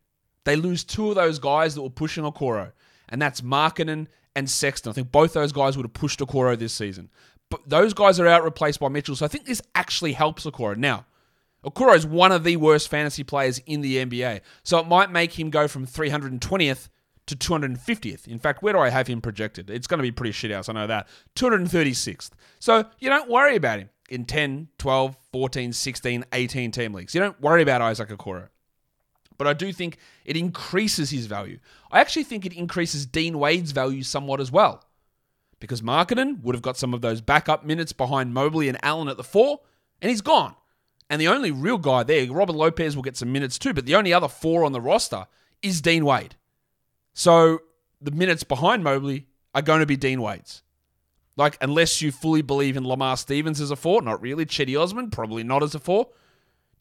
they 0.44 0.56
lose 0.56 0.84
two 0.84 1.10
of 1.10 1.14
those 1.14 1.38
guys 1.38 1.74
that 1.74 1.82
were 1.82 1.90
pushing 1.90 2.24
Okoro, 2.24 2.72
and 3.08 3.20
that's 3.20 3.40
Markkanen 3.42 4.06
and 4.34 4.48
Sexton. 4.48 4.90
I 4.90 4.92
think 4.94 5.12
both 5.12 5.32
those 5.32 5.52
guys 5.52 5.76
would 5.76 5.84
have 5.84 5.92
pushed 5.92 6.20
Okoro 6.20 6.58
this 6.58 6.72
season. 6.72 7.10
But 7.50 7.68
those 7.68 7.94
guys 7.94 8.20
are 8.20 8.26
out 8.26 8.44
replaced 8.44 8.80
by 8.80 8.88
Mitchell, 8.88 9.16
so 9.16 9.24
I 9.24 9.28
think 9.28 9.46
this 9.46 9.62
actually 9.74 10.12
helps 10.12 10.44
Okoro. 10.44 10.76
Now, 10.76 11.06
Okoro 11.68 11.94
is 11.94 12.06
one 12.06 12.32
of 12.32 12.44
the 12.44 12.56
worst 12.56 12.88
fantasy 12.88 13.24
players 13.24 13.60
in 13.66 13.80
the 13.80 14.04
NBA, 14.04 14.40
so 14.62 14.78
it 14.78 14.86
might 14.86 15.10
make 15.10 15.38
him 15.38 15.50
go 15.50 15.68
from 15.68 15.86
320th 15.86 16.88
to 17.26 17.36
250th. 17.36 18.26
In 18.26 18.38
fact, 18.38 18.62
where 18.62 18.72
do 18.72 18.78
I 18.78 18.88
have 18.88 19.06
him 19.06 19.20
projected? 19.20 19.68
It's 19.68 19.86
going 19.86 19.98
to 19.98 20.02
be 20.02 20.12
pretty 20.12 20.32
shit 20.32 20.50
house, 20.50 20.68
I 20.68 20.72
know 20.72 20.86
that. 20.86 21.08
236th. 21.36 22.30
So 22.58 22.84
you 22.98 23.10
don't 23.10 23.28
worry 23.28 23.56
about 23.56 23.80
him 23.80 23.90
in 24.08 24.24
10, 24.24 24.68
12, 24.78 25.16
14, 25.32 25.72
16, 25.72 26.24
18 26.32 26.70
team 26.70 26.94
leagues. 26.94 27.14
You 27.14 27.20
don't 27.20 27.40
worry 27.40 27.62
about 27.62 27.82
Isaac 27.82 28.08
Okoro. 28.08 28.48
But 29.36 29.46
I 29.46 29.52
do 29.52 29.72
think 29.72 29.98
it 30.24 30.36
increases 30.36 31.10
his 31.10 31.26
value. 31.26 31.58
I 31.92 32.00
actually 32.00 32.24
think 32.24 32.46
it 32.46 32.52
increases 32.52 33.06
Dean 33.06 33.38
Wade's 33.38 33.72
value 33.72 34.02
somewhat 34.02 34.40
as 34.40 34.50
well. 34.50 34.84
Because 35.60 35.82
Markkanen 35.82 36.42
would 36.42 36.54
have 36.54 36.62
got 36.62 36.76
some 36.76 36.94
of 36.94 37.02
those 37.02 37.20
backup 37.20 37.64
minutes 37.64 37.92
behind 37.92 38.32
Mobley 38.32 38.68
and 38.68 38.78
Allen 38.82 39.08
at 39.08 39.16
the 39.16 39.24
four, 39.24 39.60
and 40.00 40.08
he's 40.08 40.20
gone. 40.20 40.54
And 41.10 41.20
the 41.20 41.28
only 41.28 41.50
real 41.50 41.78
guy 41.78 42.02
there, 42.02 42.30
Robin 42.30 42.56
Lopez 42.56 42.94
will 42.94 43.02
get 43.02 43.16
some 43.16 43.32
minutes 43.32 43.58
too, 43.58 43.72
but 43.72 43.86
the 43.86 43.94
only 43.94 44.12
other 44.12 44.28
four 44.28 44.64
on 44.64 44.72
the 44.72 44.80
roster 44.80 45.26
is 45.62 45.80
Dean 45.80 46.04
Wade. 46.04 46.36
So 47.14 47.60
the 48.00 48.10
minutes 48.10 48.44
behind 48.44 48.84
Mobley 48.84 49.26
are 49.54 49.62
going 49.62 49.80
to 49.80 49.86
be 49.86 49.96
Dean 49.96 50.20
Wade's. 50.20 50.62
Like, 51.36 51.56
unless 51.60 52.02
you 52.02 52.10
fully 52.10 52.42
believe 52.42 52.76
in 52.76 52.86
Lamar 52.86 53.16
Stevens 53.16 53.60
as 53.60 53.70
a 53.70 53.76
four, 53.76 54.02
not 54.02 54.20
really. 54.20 54.44
Cedi 54.44 54.80
Osman, 54.80 55.10
probably 55.10 55.44
not 55.44 55.62
as 55.62 55.74
a 55.74 55.78
four. 55.78 56.08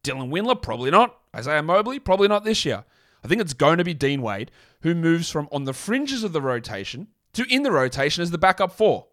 Dylan 0.03 0.29
Windler, 0.29 0.59
probably 0.59 0.89
not. 0.89 1.17
Isaiah 1.35 1.61
Mobley, 1.61 1.99
probably 1.99 2.27
not 2.27 2.43
this 2.43 2.65
year. 2.65 2.83
I 3.23 3.27
think 3.27 3.41
it's 3.41 3.53
going 3.53 3.77
to 3.77 3.83
be 3.83 3.93
Dean 3.93 4.21
Wade, 4.21 4.51
who 4.81 4.95
moves 4.95 5.29
from 5.29 5.47
on 5.51 5.65
the 5.65 5.73
fringes 5.73 6.23
of 6.23 6.33
the 6.33 6.41
rotation 6.41 7.07
to 7.33 7.45
in 7.53 7.63
the 7.63 7.71
rotation 7.71 8.23
as 8.23 8.31
the 8.31 8.37
backup 8.37 8.71
four. 8.71 9.07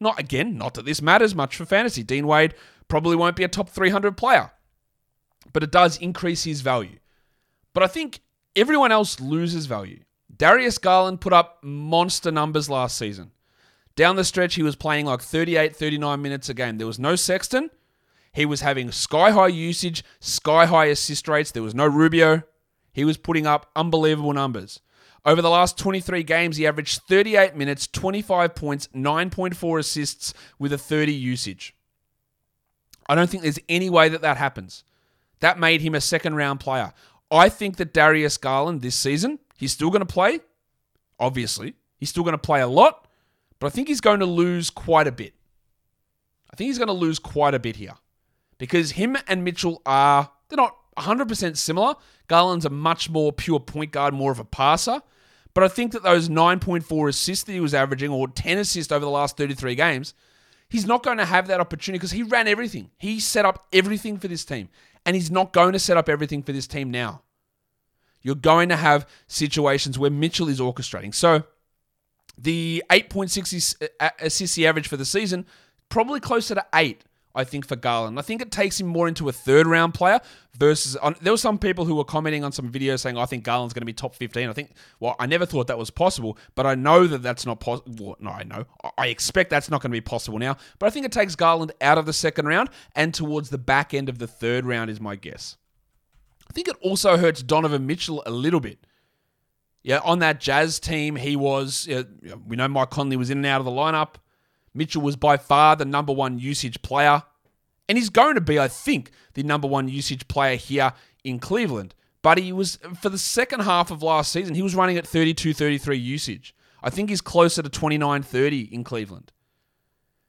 Not 0.00 0.18
again, 0.18 0.56
not 0.56 0.74
that 0.74 0.84
this 0.84 1.02
matters 1.02 1.34
much 1.34 1.56
for 1.56 1.64
fantasy. 1.64 2.02
Dean 2.02 2.26
Wade 2.26 2.54
probably 2.88 3.16
won't 3.16 3.36
be 3.36 3.44
a 3.44 3.48
top 3.48 3.70
300 3.70 4.16
player, 4.16 4.50
but 5.54 5.62
it 5.62 5.72
does 5.72 5.96
increase 5.96 6.44
his 6.44 6.60
value. 6.60 6.98
But 7.72 7.82
I 7.82 7.86
think 7.86 8.20
everyone 8.54 8.92
else 8.92 9.20
loses 9.20 9.64
value. 9.64 10.00
Darius 10.36 10.76
Garland 10.76 11.22
put 11.22 11.32
up 11.32 11.60
monster 11.62 12.30
numbers 12.30 12.68
last 12.68 12.98
season. 12.98 13.30
Down 13.96 14.16
the 14.16 14.24
stretch, 14.24 14.56
he 14.56 14.64
was 14.64 14.76
playing 14.76 15.06
like 15.06 15.22
38, 15.22 15.74
39 15.74 16.20
minutes 16.20 16.48
a 16.48 16.54
game. 16.54 16.76
There 16.76 16.86
was 16.86 16.98
no 16.98 17.14
Sexton. 17.14 17.70
He 18.32 18.44
was 18.44 18.62
having 18.62 18.90
sky 18.90 19.30
high 19.30 19.46
usage, 19.46 20.02
sky 20.18 20.66
high 20.66 20.86
assist 20.86 21.28
rates. 21.28 21.52
There 21.52 21.62
was 21.62 21.74
no 21.74 21.86
Rubio. 21.86 22.42
He 22.92 23.04
was 23.04 23.16
putting 23.16 23.46
up 23.46 23.70
unbelievable 23.76 24.32
numbers. 24.32 24.80
Over 25.24 25.40
the 25.40 25.50
last 25.50 25.78
23 25.78 26.24
games, 26.24 26.56
he 26.56 26.66
averaged 26.66 27.02
38 27.08 27.54
minutes, 27.54 27.86
25 27.86 28.56
points, 28.56 28.88
9.4 28.88 29.78
assists 29.78 30.34
with 30.58 30.72
a 30.72 30.78
30 30.78 31.12
usage. 31.12 31.76
I 33.08 33.14
don't 33.14 33.30
think 33.30 33.44
there's 33.44 33.60
any 33.68 33.88
way 33.88 34.08
that 34.08 34.22
that 34.22 34.36
happens. 34.36 34.82
That 35.44 35.58
made 35.58 35.82
him 35.82 35.94
a 35.94 36.00
second 36.00 36.36
round 36.36 36.60
player. 36.60 36.94
I 37.30 37.50
think 37.50 37.76
that 37.76 37.92
Darius 37.92 38.38
Garland 38.38 38.80
this 38.80 38.94
season, 38.94 39.38
he's 39.58 39.72
still 39.72 39.90
going 39.90 40.00
to 40.00 40.06
play, 40.06 40.40
obviously. 41.20 41.74
He's 41.98 42.08
still 42.08 42.22
going 42.22 42.32
to 42.32 42.38
play 42.38 42.62
a 42.62 42.66
lot. 42.66 43.06
But 43.58 43.66
I 43.66 43.70
think 43.70 43.88
he's 43.88 44.00
going 44.00 44.20
to 44.20 44.26
lose 44.26 44.70
quite 44.70 45.06
a 45.06 45.12
bit. 45.12 45.34
I 46.50 46.56
think 46.56 46.68
he's 46.68 46.78
going 46.78 46.88
to 46.88 46.94
lose 46.94 47.18
quite 47.18 47.52
a 47.52 47.58
bit 47.58 47.76
here. 47.76 47.92
Because 48.56 48.92
him 48.92 49.18
and 49.28 49.44
Mitchell 49.44 49.82
are, 49.84 50.30
they're 50.48 50.56
not 50.56 50.78
100% 50.96 51.58
similar. 51.58 51.96
Garland's 52.26 52.64
a 52.64 52.70
much 52.70 53.10
more 53.10 53.30
pure 53.30 53.60
point 53.60 53.92
guard, 53.92 54.14
more 54.14 54.32
of 54.32 54.38
a 54.38 54.46
passer. 54.46 55.02
But 55.52 55.62
I 55.62 55.68
think 55.68 55.92
that 55.92 56.02
those 56.02 56.30
9.4 56.30 57.08
assists 57.10 57.44
that 57.44 57.52
he 57.52 57.60
was 57.60 57.74
averaging, 57.74 58.08
or 58.10 58.28
10 58.28 58.56
assists 58.56 58.90
over 58.90 59.04
the 59.04 59.10
last 59.10 59.36
33 59.36 59.74
games, 59.74 60.14
he's 60.70 60.86
not 60.86 61.02
going 61.02 61.18
to 61.18 61.26
have 61.26 61.48
that 61.48 61.60
opportunity 61.60 61.98
because 61.98 62.12
he 62.12 62.22
ran 62.22 62.48
everything. 62.48 62.90
He 62.96 63.20
set 63.20 63.44
up 63.44 63.66
everything 63.74 64.16
for 64.16 64.28
this 64.28 64.46
team. 64.46 64.70
And 65.06 65.14
he's 65.14 65.30
not 65.30 65.52
going 65.52 65.72
to 65.72 65.78
set 65.78 65.96
up 65.96 66.08
everything 66.08 66.42
for 66.42 66.52
this 66.52 66.66
team 66.66 66.90
now. 66.90 67.22
You're 68.22 68.34
going 68.34 68.70
to 68.70 68.76
have 68.76 69.06
situations 69.26 69.98
where 69.98 70.10
Mitchell 70.10 70.48
is 70.48 70.60
orchestrating. 70.60 71.14
So 71.14 71.44
the 72.38 72.82
8.6 72.90 73.88
uh, 74.00 74.10
assists 74.18 74.56
he 74.56 74.66
averaged 74.66 74.88
for 74.88 74.96
the 74.96 75.04
season, 75.04 75.46
probably 75.90 76.20
closer 76.20 76.54
to 76.54 76.66
8, 76.74 77.04
I 77.34 77.44
think, 77.44 77.66
for 77.66 77.76
Garland. 77.76 78.18
I 78.18 78.22
think 78.22 78.40
it 78.40 78.50
takes 78.50 78.80
him 78.80 78.86
more 78.86 79.08
into 79.08 79.28
a 79.28 79.32
third 79.32 79.66
round 79.66 79.94
player 79.94 80.20
versus. 80.56 80.96
On, 80.96 81.14
there 81.20 81.32
were 81.32 81.38
some 81.38 81.58
people 81.58 81.84
who 81.84 81.94
were 81.94 82.04
commenting 82.04 82.44
on 82.44 82.52
some 82.52 82.70
videos 82.70 83.00
saying, 83.00 83.18
I 83.18 83.26
think 83.26 83.44
Garland's 83.44 83.74
going 83.74 83.82
to 83.82 83.86
be 83.86 83.92
top 83.92 84.14
15. 84.14 84.48
I 84.48 84.52
think, 84.52 84.72
well, 85.00 85.16
I 85.18 85.26
never 85.26 85.46
thought 85.46 85.66
that 85.66 85.78
was 85.78 85.90
possible, 85.90 86.38
but 86.54 86.66
I 86.66 86.74
know 86.74 87.06
that 87.06 87.22
that's 87.22 87.44
not 87.46 87.60
possible. 87.60 87.94
Well, 87.98 88.16
no, 88.20 88.30
I 88.30 88.44
know. 88.44 88.66
I 88.96 89.08
expect 89.08 89.50
that's 89.50 89.70
not 89.70 89.82
going 89.82 89.90
to 89.90 89.96
be 89.96 90.00
possible 90.00 90.38
now, 90.38 90.56
but 90.78 90.86
I 90.86 90.90
think 90.90 91.06
it 91.06 91.12
takes 91.12 91.34
Garland 91.34 91.72
out 91.80 91.98
of 91.98 92.06
the 92.06 92.12
second 92.12 92.46
round 92.46 92.70
and 92.94 93.12
towards 93.12 93.50
the 93.50 93.58
back 93.58 93.94
end 93.94 94.08
of 94.08 94.18
the 94.18 94.26
third 94.26 94.66
round, 94.66 94.90
is 94.90 95.00
my 95.00 95.16
guess. 95.16 95.56
I 96.48 96.52
think 96.52 96.68
it 96.68 96.76
also 96.82 97.16
hurts 97.16 97.42
Donovan 97.42 97.86
Mitchell 97.86 98.22
a 98.26 98.30
little 98.30 98.60
bit 98.60 98.78
yeah, 99.84 100.00
on 100.02 100.20
that 100.20 100.40
Jazz 100.40 100.80
team, 100.80 101.14
he 101.14 101.36
was, 101.36 101.86
you 101.86 102.06
know, 102.22 102.42
we 102.46 102.56
know 102.56 102.66
Mike 102.66 102.88
Conley 102.88 103.18
was 103.18 103.28
in 103.28 103.38
and 103.38 103.46
out 103.46 103.60
of 103.60 103.66
the 103.66 103.70
lineup. 103.70 104.14
Mitchell 104.74 105.02
was 105.02 105.16
by 105.16 105.36
far 105.36 105.76
the 105.76 105.84
number 105.84 106.12
one 106.12 106.38
usage 106.38 106.82
player. 106.82 107.22
And 107.88 107.98
he's 107.98 108.10
going 108.10 108.34
to 108.34 108.40
be, 108.40 108.58
I 108.58 108.68
think, 108.68 109.10
the 109.34 109.42
number 109.42 109.68
one 109.68 109.88
usage 109.88 110.26
player 110.26 110.56
here 110.56 110.92
in 111.22 111.38
Cleveland. 111.38 111.94
But 112.22 112.38
he 112.38 112.52
was, 112.52 112.78
for 113.00 113.10
the 113.10 113.18
second 113.18 113.60
half 113.60 113.90
of 113.90 114.02
last 114.02 114.32
season, 114.32 114.54
he 114.54 114.62
was 114.62 114.74
running 114.74 114.96
at 114.96 115.06
32 115.06 115.52
33 115.52 115.96
usage. 115.96 116.54
I 116.82 116.90
think 116.90 117.10
he's 117.10 117.20
closer 117.20 117.62
to 117.62 117.68
29 117.68 118.22
30 118.22 118.74
in 118.74 118.84
Cleveland. 118.84 119.32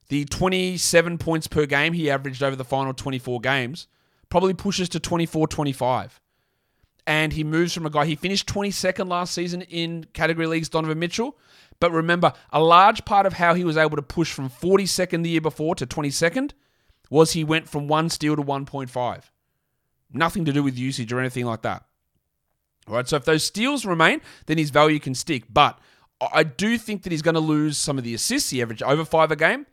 The 0.10 0.26
27 0.26 1.18
points 1.18 1.48
per 1.48 1.66
game 1.66 1.94
he 1.94 2.10
averaged 2.10 2.44
over 2.44 2.56
the 2.56 2.64
final 2.64 2.94
24 2.94 3.40
games 3.40 3.88
probably 4.30 4.54
pushes 4.54 4.90
to 4.90 5.00
24 5.00 5.48
25 5.48 6.20
and 7.08 7.34
he 7.34 7.44
moves 7.44 7.74
from 7.74 7.86
a 7.86 7.90
guy 7.90 8.06
he 8.06 8.16
finished 8.16 8.48
22nd 8.48 9.08
last 9.08 9.34
season 9.34 9.62
in 9.64 10.06
category 10.14 10.48
leagues 10.48 10.70
Donovan 10.70 11.00
Mitchell 11.00 11.38
but 11.80 11.92
remember 11.92 12.34
a 12.52 12.62
large 12.62 13.06
part 13.06 13.26
of 13.26 13.34
how 13.34 13.54
he 13.54 13.64
was 13.64 13.78
able 13.78 13.96
to 13.96 14.02
push 14.02 14.32
from 14.32 14.50
42nd 14.50 15.24
the 15.24 15.30
year 15.30 15.42
before 15.42 15.76
to 15.76 15.86
22nd 15.86 16.52
was 17.10 17.34
he 17.34 17.44
went 17.44 17.70
from 17.70 17.88
1 17.88 18.10
steal 18.10 18.36
to 18.36 18.44
1.5 18.44 19.24
nothing 20.12 20.46
to 20.46 20.54
do 20.54 20.64
with 20.64 20.78
usage 20.78 21.12
or 21.12 21.20
anything 21.20 21.46
like 21.46 21.62
that. 21.64 21.84
All 22.88 22.96
right 22.96 23.08
so 23.08 23.18
if 23.18 23.26
those 23.26 23.44
steals 23.44 23.86
remain 23.86 24.22
then 24.46 24.58
his 24.58 24.70
value 24.70 25.00
can 25.00 25.16
stick. 25.16 25.44
But 25.50 25.80
I 26.34 26.44
do 26.44 26.78
think 26.78 27.04
that 27.04 27.12
he's 27.12 27.22
going 27.22 27.36
to 27.36 27.42
lose 27.42 27.78
some 27.78 27.98
of 27.98 28.04
the 28.04 28.14
assists 28.14 28.50
he 28.50 28.62
averaged 28.62 28.84
over 28.84 29.04
5 29.04 29.32
a 29.32 29.36
game. 29.36 29.66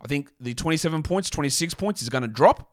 I 0.00 0.06
think 0.06 0.30
the 0.38 0.54
27 0.54 1.02
points 1.02 1.30
26 1.30 1.74
points 1.74 2.02
is 2.02 2.08
going 2.08 2.22
to 2.22 2.28
drop 2.28 2.72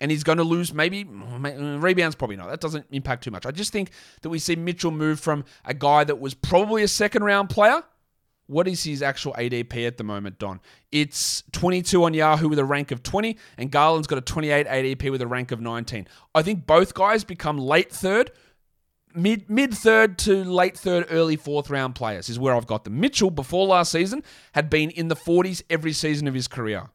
and 0.00 0.10
he's 0.10 0.24
going 0.24 0.38
to 0.38 0.44
lose 0.44 0.74
maybe 0.74 1.04
rebounds 1.04 2.16
probably 2.16 2.36
not. 2.36 2.50
That 2.50 2.60
doesn't 2.60 2.86
impact 2.90 3.24
too 3.24 3.30
much. 3.30 3.46
I 3.46 3.50
just 3.50 3.72
think 3.72 3.90
that 4.22 4.28
we 4.28 4.38
see 4.38 4.56
mitchell 4.56 4.90
move 4.90 5.20
from 5.20 5.44
a 5.64 5.72
guy 5.72 6.04
that 6.04 6.20
was 6.20 6.34
probably 6.34 6.82
a 6.82 6.88
second 6.88 7.24
round 7.24 7.48
player 7.48 7.82
what 8.46 8.68
is 8.68 8.84
his 8.84 9.02
actual 9.02 9.32
adp 9.34 9.86
at 9.86 9.96
the 9.96 10.04
moment 10.04 10.38
don 10.38 10.60
it's 10.92 11.42
22 11.52 12.04
on 12.04 12.14
yahoo 12.14 12.48
with 12.48 12.58
a 12.58 12.64
rank 12.64 12.90
of 12.90 13.02
20 13.02 13.36
and 13.58 13.70
garland's 13.70 14.06
got 14.06 14.18
a 14.18 14.22
28 14.22 14.66
adp 14.66 15.10
with 15.10 15.22
a 15.22 15.26
rank 15.26 15.52
of 15.52 15.60
19 15.60 16.06
i 16.34 16.42
think 16.42 16.66
both 16.66 16.94
guys 16.94 17.24
become 17.24 17.58
late 17.58 17.90
third 17.90 18.30
mid 19.14 19.48
mid 19.48 19.72
third 19.74 20.18
to 20.18 20.44
late 20.44 20.76
third 20.76 21.06
early 21.10 21.36
fourth 21.36 21.70
round 21.70 21.94
players 21.94 22.28
is 22.28 22.38
where 22.38 22.54
i've 22.54 22.66
got 22.66 22.84
them 22.84 23.00
mitchell 23.00 23.30
before 23.30 23.66
last 23.66 23.92
season 23.92 24.22
had 24.52 24.70
been 24.70 24.90
in 24.90 25.08
the 25.08 25.16
40s 25.16 25.62
every 25.70 25.92
season 25.92 26.28
of 26.28 26.34
his 26.34 26.48
career 26.48 26.90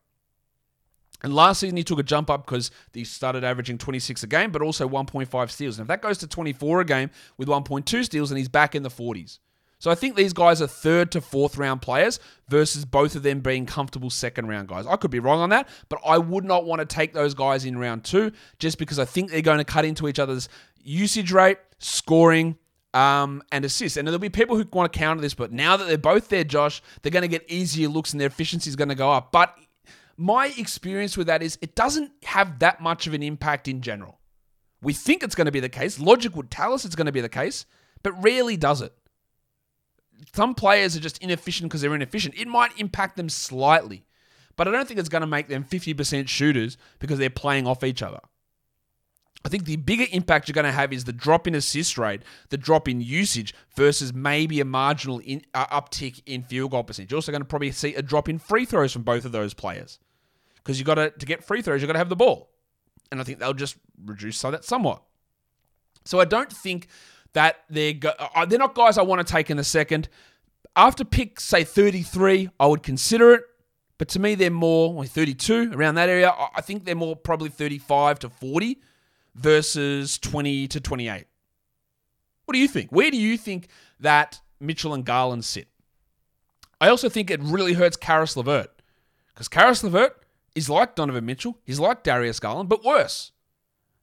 and 1.24 1.34
last 1.34 1.60
season, 1.60 1.78
he 1.78 1.84
took 1.84 2.00
a 2.00 2.04
jump 2.04 2.30
up 2.30 2.46
because 2.46 2.72
he 2.94 3.04
started 3.04 3.44
averaging 3.44 3.78
26 3.78 4.24
a 4.24 4.28
game, 4.28 4.52
but 4.52 4.62
also 4.62 4.88
1.5 4.88 5.52
steals. 5.52 5.78
And 5.78 5.84
if 5.84 5.88
that 5.88 6.02
goes 6.02 6.18
to 6.20 6.28
24 6.28 6.82
a 6.82 6.86
game 6.86 7.12
with 7.38 7.48
1.2 7.48 8.06
steals, 8.06 8.30
then 8.30 8.38
he's 8.38 8.50
back 8.50 8.76
in 8.76 8.84
the 8.84 8.90
40s. 8.90 9.40
So 9.82 9.90
I 9.90 9.96
think 9.96 10.16
these 10.16 10.32
guys 10.32 10.62
are 10.62 10.68
third 10.68 11.12
to 11.14 11.22
fourth 11.22 11.58
round 11.58 11.82
players 11.82 12.20
versus 12.48 12.86
both 12.86 13.16
of 13.16 13.24
them 13.24 13.40
being 13.40 13.66
comfortable 13.66 14.12
second 14.12 14.48
round 14.48 14.68
guys. 14.68 14.86
I 14.86 14.96
could 14.96 15.10
be 15.10 15.18
wrong 15.18 15.40
on 15.40 15.50
that, 15.50 15.68
but 15.90 16.00
I 16.06 16.20
would 16.20 16.46
not 16.46 16.66
want 16.66 16.82
to 16.82 16.86
take 16.86 17.14
those 17.14 17.34
guys 17.34 17.66
in 17.66 17.76
round 17.76 18.04
two 18.04 18.32
just 18.60 18.78
because 18.78 19.00
I 19.00 19.06
think 19.06 19.32
they're 19.32 19.42
going 19.42 19.58
to 19.58 19.64
cut 19.64 19.84
into 19.84 20.08
each 20.08 20.20
other's 20.20 20.50
usage 20.84 21.32
rate, 21.32 21.58
scoring, 21.80 22.60
um, 22.94 23.42
and 23.52 23.66
assists. 23.66 23.98
And 23.98 24.08
there'll 24.08 24.20
be 24.20 24.30
people 24.30 24.56
who 24.56 24.68
want 24.72 24.94
to 24.94 25.00
counter 25.00 25.20
this, 25.20 25.34
but 25.34 25.52
now 25.52 25.78
that 25.78 25.88
they're 25.88 25.98
both 25.98 26.30
there, 26.30 26.44
Josh, 26.44 26.84
they're 27.02 27.12
going 27.12 27.24
to 27.24 27.28
get 27.28 27.50
easier 27.50 27.88
looks 27.88 28.12
and 28.12 28.22
their 28.22 28.28
efficiency 28.28 28.70
is 28.70 28.76
going 28.76 28.90
to 28.90 28.96
go 28.96 29.12
up. 29.12 29.32
But 29.32 29.58
my 30.16 30.54
experience 30.60 31.18
with 31.18 31.26
that 31.26 31.42
is 31.42 31.58
it 31.60 31.74
doesn't 31.74 32.12
have 32.26 32.60
that 32.60 32.82
much 32.82 33.08
of 33.08 33.16
an 33.16 33.24
impact 33.24 33.68
in 33.68 33.82
general. 33.82 34.20
We 34.84 34.94
think 34.94 35.24
it's 35.24 35.34
going 35.34 35.46
to 35.46 35.52
be 35.52 35.60
the 35.60 35.70
case. 35.70 36.00
Logic 36.00 36.36
would 36.36 36.52
tell 36.52 36.72
us 36.72 36.86
it's 36.86 36.96
going 36.96 37.08
to 37.08 37.12
be 37.12 37.22
the 37.22 37.30
case, 37.30 37.66
but 38.04 38.12
rarely 38.24 38.58
does 38.58 38.82
it. 38.82 38.94
Some 40.34 40.56
players 40.56 40.96
are 40.96 41.00
just 41.00 41.18
inefficient 41.20 41.70
because 41.70 41.82
they're 41.82 41.96
inefficient. 41.96 42.36
It 42.38 42.48
might 42.48 42.72
impact 42.78 43.18
them 43.18 43.30
slightly, 43.30 44.06
but 44.56 44.68
I 44.68 44.72
don't 44.72 44.88
think 44.88 45.00
it's 45.00 45.10
going 45.10 45.22
to 45.22 45.28
make 45.28 45.48
them 45.48 45.64
50% 45.64 46.28
shooters 46.28 46.78
because 47.00 47.20
they're 47.20 47.30
playing 47.30 47.68
off 47.68 47.84
each 47.84 48.02
other. 48.02 48.20
I 49.44 49.50
think 49.50 49.66
the 49.66 49.78
bigger 49.78 50.06
impact 50.12 50.48
you're 50.48 50.54
going 50.54 50.66
to 50.66 50.72
have 50.72 50.94
is 50.94 51.06
the 51.06 51.14
drop 51.14 51.48
in 51.48 51.56
assist 51.56 51.98
rate, 51.98 52.22
the 52.50 52.58
drop 52.58 52.88
in 52.88 53.02
usage 53.02 53.56
versus 53.76 54.14
maybe 54.14 54.60
a 54.60 54.66
marginal 54.66 55.20
in, 55.20 55.42
uh, 55.54 55.66
uptick 55.68 56.22
in 56.28 56.44
field 56.44 56.72
goal 56.72 56.84
percentage. 56.84 57.12
You're 57.12 57.18
also 57.18 57.32
going 57.32 57.42
to 57.42 57.48
probably 57.48 57.72
see 57.72 57.96
a 57.96 58.04
drop 58.04 58.30
in 58.30 58.38
free 58.38 58.66
throws 58.66 58.94
from 58.94 59.02
both 59.02 59.26
of 59.26 59.32
those 59.32 59.56
players 59.56 60.00
because 60.58 60.78
you 60.78 60.86
got 60.86 60.96
to 60.96 61.10
to 61.10 61.26
get 61.26 61.44
free 61.44 61.64
throws, 61.64 61.82
You've 61.82 61.88
got 61.88 61.94
to 61.94 62.00
have 62.00 62.10
the 62.10 62.16
ball, 62.16 62.52
and 63.12 63.20
I 63.20 63.24
think 63.24 63.40
they'll 63.40 63.54
just 63.54 63.78
reduce 64.06 64.40
that 64.44 64.64
somewhat. 64.64 65.02
So 66.06 66.20
I 66.20 66.26
don't 66.26 66.52
think 66.52 66.88
that 67.34 67.58
they're 67.70 67.94
go- 67.94 68.14
uh, 68.20 68.46
they're 68.46 68.60
not 68.60 68.76
guys 68.76 68.98
I 68.98 69.02
want 69.04 69.26
to 69.26 69.32
take 69.32 69.50
in 69.50 69.58
the 69.58 69.64
second. 69.64 70.10
After 70.76 71.04
pick 71.04 71.40
say 71.40 71.64
33, 71.64 72.50
I 72.60 72.66
would 72.68 72.84
consider 72.84 73.34
it. 73.34 73.44
But 73.98 74.08
to 74.10 74.20
me, 74.20 74.36
they're 74.36 74.50
more 74.50 74.94
like 74.94 75.10
32 75.10 75.74
around 75.74 75.96
that 75.96 76.10
area. 76.10 76.30
I 76.30 76.50
I 76.56 76.62
think 76.62 76.86
they're 76.86 76.96
more 76.96 77.16
probably 77.16 77.50
35 77.50 78.20
to 78.20 78.30
40 78.30 78.82
versus 79.36 80.18
20 80.18 80.68
to 80.70 80.80
28. 80.80 81.26
What 82.46 82.54
do 82.54 82.60
you 82.60 82.68
think? 82.68 82.92
Where 82.92 83.12
do 83.12 83.18
you 83.18 83.38
think 83.38 83.68
that 84.00 84.42
Mitchell 84.60 84.94
and 84.94 85.06
Garland 85.06 85.46
sit? 85.46 85.68
I 86.82 86.90
also 86.90 87.10
think 87.10 87.30
it 87.30 87.40
really 87.42 87.74
hurts 87.74 87.96
Caris 87.96 88.36
LeVert 88.36 88.82
because 89.28 89.48
Caris 89.48 89.84
LeVert 89.84 90.18
is 90.56 90.70
like 90.70 90.96
Donovan 90.96 91.26
Mitchell. 91.26 91.60
He's 91.64 91.80
like 91.80 92.04
Darius 92.04 92.40
Garland, 92.40 92.70
but 92.70 92.84
worse. 92.84 93.32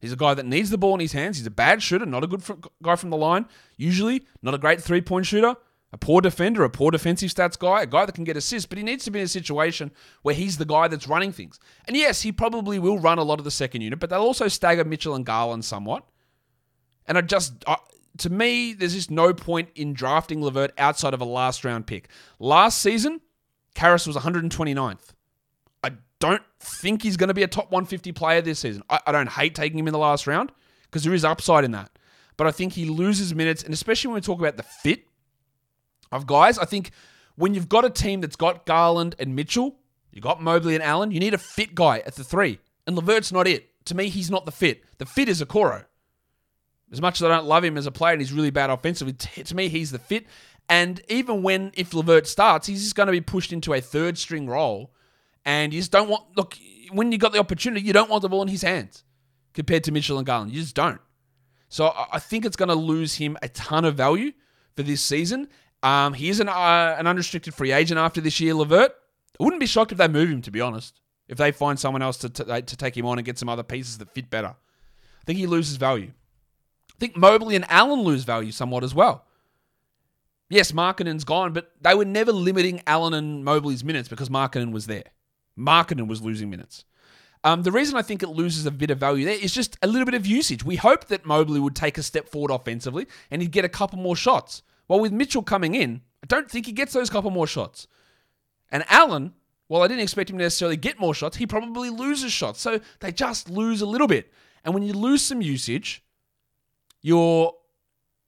He's 0.01 0.13
a 0.13 0.17
guy 0.17 0.35
that 0.35 0.47
needs 0.47 0.71
the 0.71 0.79
ball 0.79 0.95
in 0.95 1.01
his 1.01 1.13
hands. 1.13 1.39
He's 1.39 1.47
a 1.47 1.51
bad 1.51 1.83
shooter, 1.83 2.07
not 2.07 2.25
a 2.25 2.27
good 2.27 2.43
guy 2.83 2.97
from 2.97 3.11
the 3.11 3.17
line. 3.17 3.47
Usually, 3.77 4.25
not 4.43 4.55
a 4.55 4.59
great 4.59 4.81
three 4.81 5.01
point 5.01 5.27
shooter, 5.27 5.57
a 5.93 5.99
poor 5.99 6.21
defender, 6.21 6.63
a 6.63 6.71
poor 6.71 6.91
defensive 6.91 7.31
stats 7.31 7.59
guy, 7.59 7.83
a 7.83 7.87
guy 7.87 8.07
that 8.07 8.15
can 8.15 8.25
get 8.25 8.37
assists, 8.37 8.67
but 8.67 8.79
he 8.79 8.85
needs 8.85 9.05
to 9.05 9.11
be 9.11 9.19
in 9.19 9.25
a 9.25 9.29
situation 9.29 9.91
where 10.23 10.35
he's 10.35 10.59
the 10.59 10.65
guy 10.65 10.87
that's 10.87 11.09
running 11.09 11.33
things. 11.33 11.59
And 11.87 11.97
yes, 11.97 12.23
he 12.23 12.31
probably 12.31 12.79
will 12.79 12.99
run 12.99 13.19
a 13.19 13.25
lot 13.25 13.39
of 13.39 13.45
the 13.45 13.51
second 13.51 13.81
unit, 13.83 13.99
but 13.99 14.11
they'll 14.11 14.21
also 14.21 14.49
stagger 14.49 14.85
Mitchell 14.85 15.15
and 15.15 15.27
Garland 15.27 15.65
somewhat. 15.65 16.05
And 17.07 17.19
I 17.19 17.23
just, 17.23 17.65
I 17.67 17.79
to 18.19 18.31
me, 18.31 18.73
there's 18.73 18.95
just 18.95 19.11
no 19.11 19.33
point 19.33 19.71
in 19.75 19.93
drafting 19.95 20.43
LeVert 20.43 20.73
outside 20.77 21.15
of 21.15 21.21
a 21.21 21.25
last 21.25 21.65
round 21.65 21.87
pick. 21.87 22.09
Last 22.39 22.81
season, 22.81 23.21
Caris 23.75 24.07
was 24.07 24.17
129th. 24.17 25.13
I 25.83 25.93
don't 26.19 26.43
think 26.81 27.03
he's 27.03 27.17
going 27.17 27.29
to 27.29 27.35
be 27.35 27.43
a 27.43 27.49
top 27.49 27.71
150 27.71 28.13
player 28.13 28.41
this 28.41 28.61
season. 28.61 28.83
I, 28.89 29.01
I 29.07 29.13
don't 29.13 29.29
hate 29.29 29.55
taking 29.55 29.79
him 29.79 29.87
in 29.87 29.93
the 29.93 29.99
last 29.99 30.27
round 30.27 30.53
because 30.85 31.05
there 31.05 31.15
is 31.15 31.25
upside 31.25 31.65
in 31.65 31.73
that. 31.73 31.91
But 32.37 32.47
I 32.47 32.53
think 32.53 32.73
he 32.73 32.87
loses 32.87 33.35
minutes, 33.35 33.63
and 33.63 33.75
especially 33.75 34.09
when 34.09 34.15
we 34.17 34.21
talk 34.21 34.39
about 34.39 34.57
the 34.57 34.63
fit 34.63 35.05
of 36.13 36.27
guys, 36.27 36.59
I 36.59 36.65
think 36.65 36.93
when 37.37 37.55
you've 37.55 37.69
got 37.69 37.85
a 37.85 37.91
team 37.91 38.21
that's 38.21 38.37
got 38.37 38.65
Garland 38.65 39.17
and 39.19 39.35
Mitchell, 39.35 39.77
you 40.13 40.21
got 40.21 40.43
Mobley 40.43 40.75
and 40.75 40.83
Allen, 40.83 41.11
you 41.11 41.21
need 41.21 41.35
a 41.35 41.39
fit 41.39 41.75
guy 41.75 41.99
at 42.01 42.15
the 42.15 42.25
three. 42.25 42.59
And 42.87 42.97
LeVert's 42.97 43.33
not 43.33 43.47
it. 43.47 43.69
To 43.87 43.95
me, 43.95 44.09
he's 44.09 44.31
not 44.31 44.47
the 44.47 44.53
fit. 44.53 44.85
The 44.99 45.07
fit 45.07 45.29
is 45.29 45.43
Okoro. 45.43 45.85
As 46.91 47.01
much 47.03 47.21
as 47.21 47.25
I 47.25 47.29
don't 47.29 47.47
love 47.47 47.65
him 47.65 47.77
as 47.77 47.87
a 47.87 47.91
player 47.93 48.13
and 48.13 48.21
he's 48.21 48.33
really 48.33 48.51
bad 48.51 48.71
offensively, 48.71 49.13
to 49.13 49.55
me, 49.55 49.69
he's 49.69 49.91
the 49.91 49.99
fit. 49.99 50.27
And 50.69 51.01
even 51.09 51.43
when, 51.43 51.73
if 51.75 51.93
LeVert 51.93 52.27
starts, 52.27 52.67
he's 52.67 52.83
just 52.83 52.95
going 52.95 53.07
to 53.07 53.13
be 53.13 53.21
pushed 53.21 53.53
into 53.53 53.73
a 53.75 53.81
third 53.81 54.19
string 54.19 54.47
role. 54.47 54.93
And 55.49 55.73
you 55.73 55.81
just 55.81 55.91
don't 55.91 56.11
want, 56.11 56.25
look, 56.37 56.59
when 56.93 57.11
you 57.11 57.17
got 57.17 57.33
the 57.33 57.39
opportunity, 57.39 57.81
you 57.81 57.95
don't 57.95 58.11
want 58.11 58.21
the 58.21 58.29
ball 58.29 58.43
in 58.43 58.49
his 58.49 58.61
hands 58.61 59.03
compared 59.55 59.83
to 59.85 59.93
Mitchell 59.93 60.19
and 60.19 60.27
Garland. 60.27 60.53
You 60.53 60.61
just 60.61 60.75
don't. 60.75 61.01
So 61.71 61.91
I 62.13 62.19
think 62.19 62.45
it's 62.45 62.55
going 62.55 62.69
to 62.69 62.75
lose 62.75 63.15
him 63.15 63.39
a 63.41 63.49
ton 63.49 63.87
of 63.87 63.95
value 63.95 64.33
for 64.77 64.83
this 64.83 65.01
season. 65.01 65.49
Um, 65.83 66.13
he 66.13 66.29
is 66.29 66.41
an, 66.41 66.51
uh, 66.51 66.97
an 66.99 67.07
unrestricted 67.07 67.55
free 67.55 67.73
agent 67.73 67.99
after 67.99 68.21
this 68.21 68.41
year, 68.41 68.53
LeVert. 68.53 68.93
I 69.41 69.43
wouldn't 69.43 69.59
be 69.59 69.65
shocked 69.65 69.91
if 69.91 69.97
they 69.97 70.07
move 70.07 70.29
him, 70.29 70.43
to 70.43 70.51
be 70.51 70.61
honest. 70.61 71.01
If 71.29 71.39
they 71.39 71.51
find 71.51 71.81
someone 71.81 72.03
else 72.03 72.19
to, 72.19 72.29
to, 72.29 72.61
to 72.61 72.77
take 72.77 72.95
him 72.95 73.07
on 73.07 73.17
and 73.19 73.25
get 73.25 73.39
some 73.39 73.49
other 73.49 73.63
pieces 73.63 73.97
that 73.99 74.11
fit 74.11 74.29
better. 74.29 74.49
I 74.49 75.25
think 75.25 75.39
he 75.39 75.47
loses 75.47 75.79
value. 75.79 76.13
I 76.91 76.99
think 77.01 77.17
Mobley 77.17 77.57
and 77.57 77.65
Allen 77.71 78.03
lose 78.03 78.25
value 78.25 78.53
somewhat 78.53 78.85
as 78.85 78.95
well. 78.95 79.25
Yes, 80.51 80.73
Markkanen's 80.73 81.25
gone, 81.25 81.55
but 81.55 81.73
they 81.81 81.95
were 81.95 82.05
never 82.05 82.33
limiting 82.33 82.83
Allen 82.87 83.15
and 83.15 83.47
Mobley's 83.47 83.83
minutes 83.83 84.11
because 84.11 84.29
Markkanen 84.29 84.73
was 84.73 84.87
there. 84.87 85.05
Markkanen 85.59 86.09
was 86.09 86.23
losing 86.23 86.51
minutes. 86.51 86.85
Um, 87.45 87.63
the 87.63 87.73
reason 87.73 87.97
I 87.97 88.03
think 88.03 88.23
it 88.23 88.31
loses 88.31 88.67
a 88.67 88.71
bit 88.71 88.91
of 88.91 88.99
value 88.99 89.25
there 89.25 89.39
is 89.39 89.55
just 89.55 89.79
a 89.83 89.87
little 89.87 90.05
bit 90.05 90.15
of 90.15 90.27
usage. 90.27 90.65
We 90.65 90.77
hoped 90.77 91.09
that 91.09 91.25
Mobley 91.25 91.61
would 91.61 91.77
take 91.77 91.97
a 91.97 92.03
step 92.03 92.29
forward 92.29 92.51
offensively 92.51 93.07
and 93.31 93.41
he'd 93.41 93.53
get 93.53 93.65
a 93.65 93.69
couple 93.69 93.99
more 93.99 94.17
shots. 94.17 94.63
Well, 94.89 95.01
with 95.01 95.13
Mitchell 95.13 95.43
coming 95.43 95.75
in, 95.75 96.03
I 96.23 96.27
don't 96.27 96.51
think 96.51 96.67
he 96.67 96.73
gets 96.73 96.93
those 96.93 97.11
couple 97.11 97.31
more 97.31 97.47
shots. 97.47 97.87
And 98.71 98.85
Allen, 98.89 99.35
while 99.69 99.83
I 99.83 99.89
didn't 99.89 100.03
expect 100.03 100.31
him 100.31 100.39
to 100.39 100.45
necessarily 100.45 100.77
get 100.77 100.99
more 100.99 101.15
shots, 101.15 101.37
he 101.37 101.47
probably 101.47 101.91
loses 101.91 102.33
shots. 102.33 102.61
So 102.61 102.81
they 103.01 103.13
just 103.13 103.49
lose 103.49 103.83
a 103.83 103.87
little 103.87 104.09
bit. 104.09 104.33
And 104.65 104.75
when 104.75 104.83
you 104.83 104.93
lose 104.93 105.23
some 105.23 105.41
usage, 105.41 106.03
your 107.03 107.55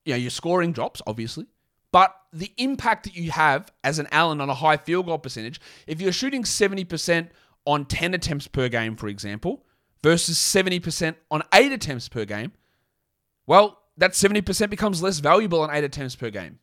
you 0.05 0.15
know, 0.15 0.19
your 0.19 0.31
scoring 0.31 0.73
drops, 0.73 1.03
obviously. 1.07 1.47
But 1.93 2.15
the 2.33 2.53
impact 2.59 3.05
that 3.05 3.17
you 3.17 3.31
have 3.31 3.73
as 3.83 3.99
an 3.99 4.07
Allen 4.13 4.41
on 4.41 4.49
a 4.49 4.55
high 4.55 4.77
field 4.77 5.07
goal 5.07 5.19
percentage, 5.19 5.61
if 5.87 6.01
you're 6.01 6.13
shooting 6.13 6.45
70% 6.45 7.29
on 7.67 7.85
10 7.85 8.15
attempts 8.15 8.47
per 8.47 8.69
game, 8.69 8.97
for 8.97 9.09
example, 9.09 9.65
versus 10.03 10.39
70% 10.39 11.17
on 11.31 11.43
8 11.53 11.73
attempts 11.73 12.09
per 12.09 12.25
game, 12.25 12.53
well, 13.47 13.83
that 13.97 14.13
70% 14.13 14.71
becomes 14.71 15.03
less 15.03 15.19
valuable 15.19 15.61
on 15.61 15.71
8 15.71 15.85
attempts 15.85 16.17
per 16.17 16.31
game. 16.31 16.59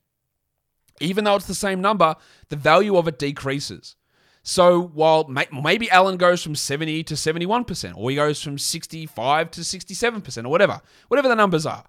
Even 0.99 1.23
though 1.23 1.36
it's 1.36 1.45
the 1.45 1.53
same 1.53 1.82
number, 1.82 2.15
the 2.49 2.56
value 2.56 2.97
of 2.97 3.08
it 3.08 3.19
decreases. 3.19 3.95
So 4.41 4.82
while 4.82 5.27
maybe 5.27 5.91
Allen 5.91 6.15
goes 6.15 6.41
from 6.41 6.56
70 6.56 7.03
to 7.03 7.13
71%, 7.15 7.93
or 7.97 8.10
he 8.10 8.15
goes 8.15 8.41
from 8.41 8.58
65 8.58 9.51
to 9.51 9.62
67%, 9.62 10.45
or 10.45 10.49
whatever, 10.49 10.82
whatever 11.10 11.27
the 11.27 11.36
numbers 11.36 11.65
are, 11.65 11.84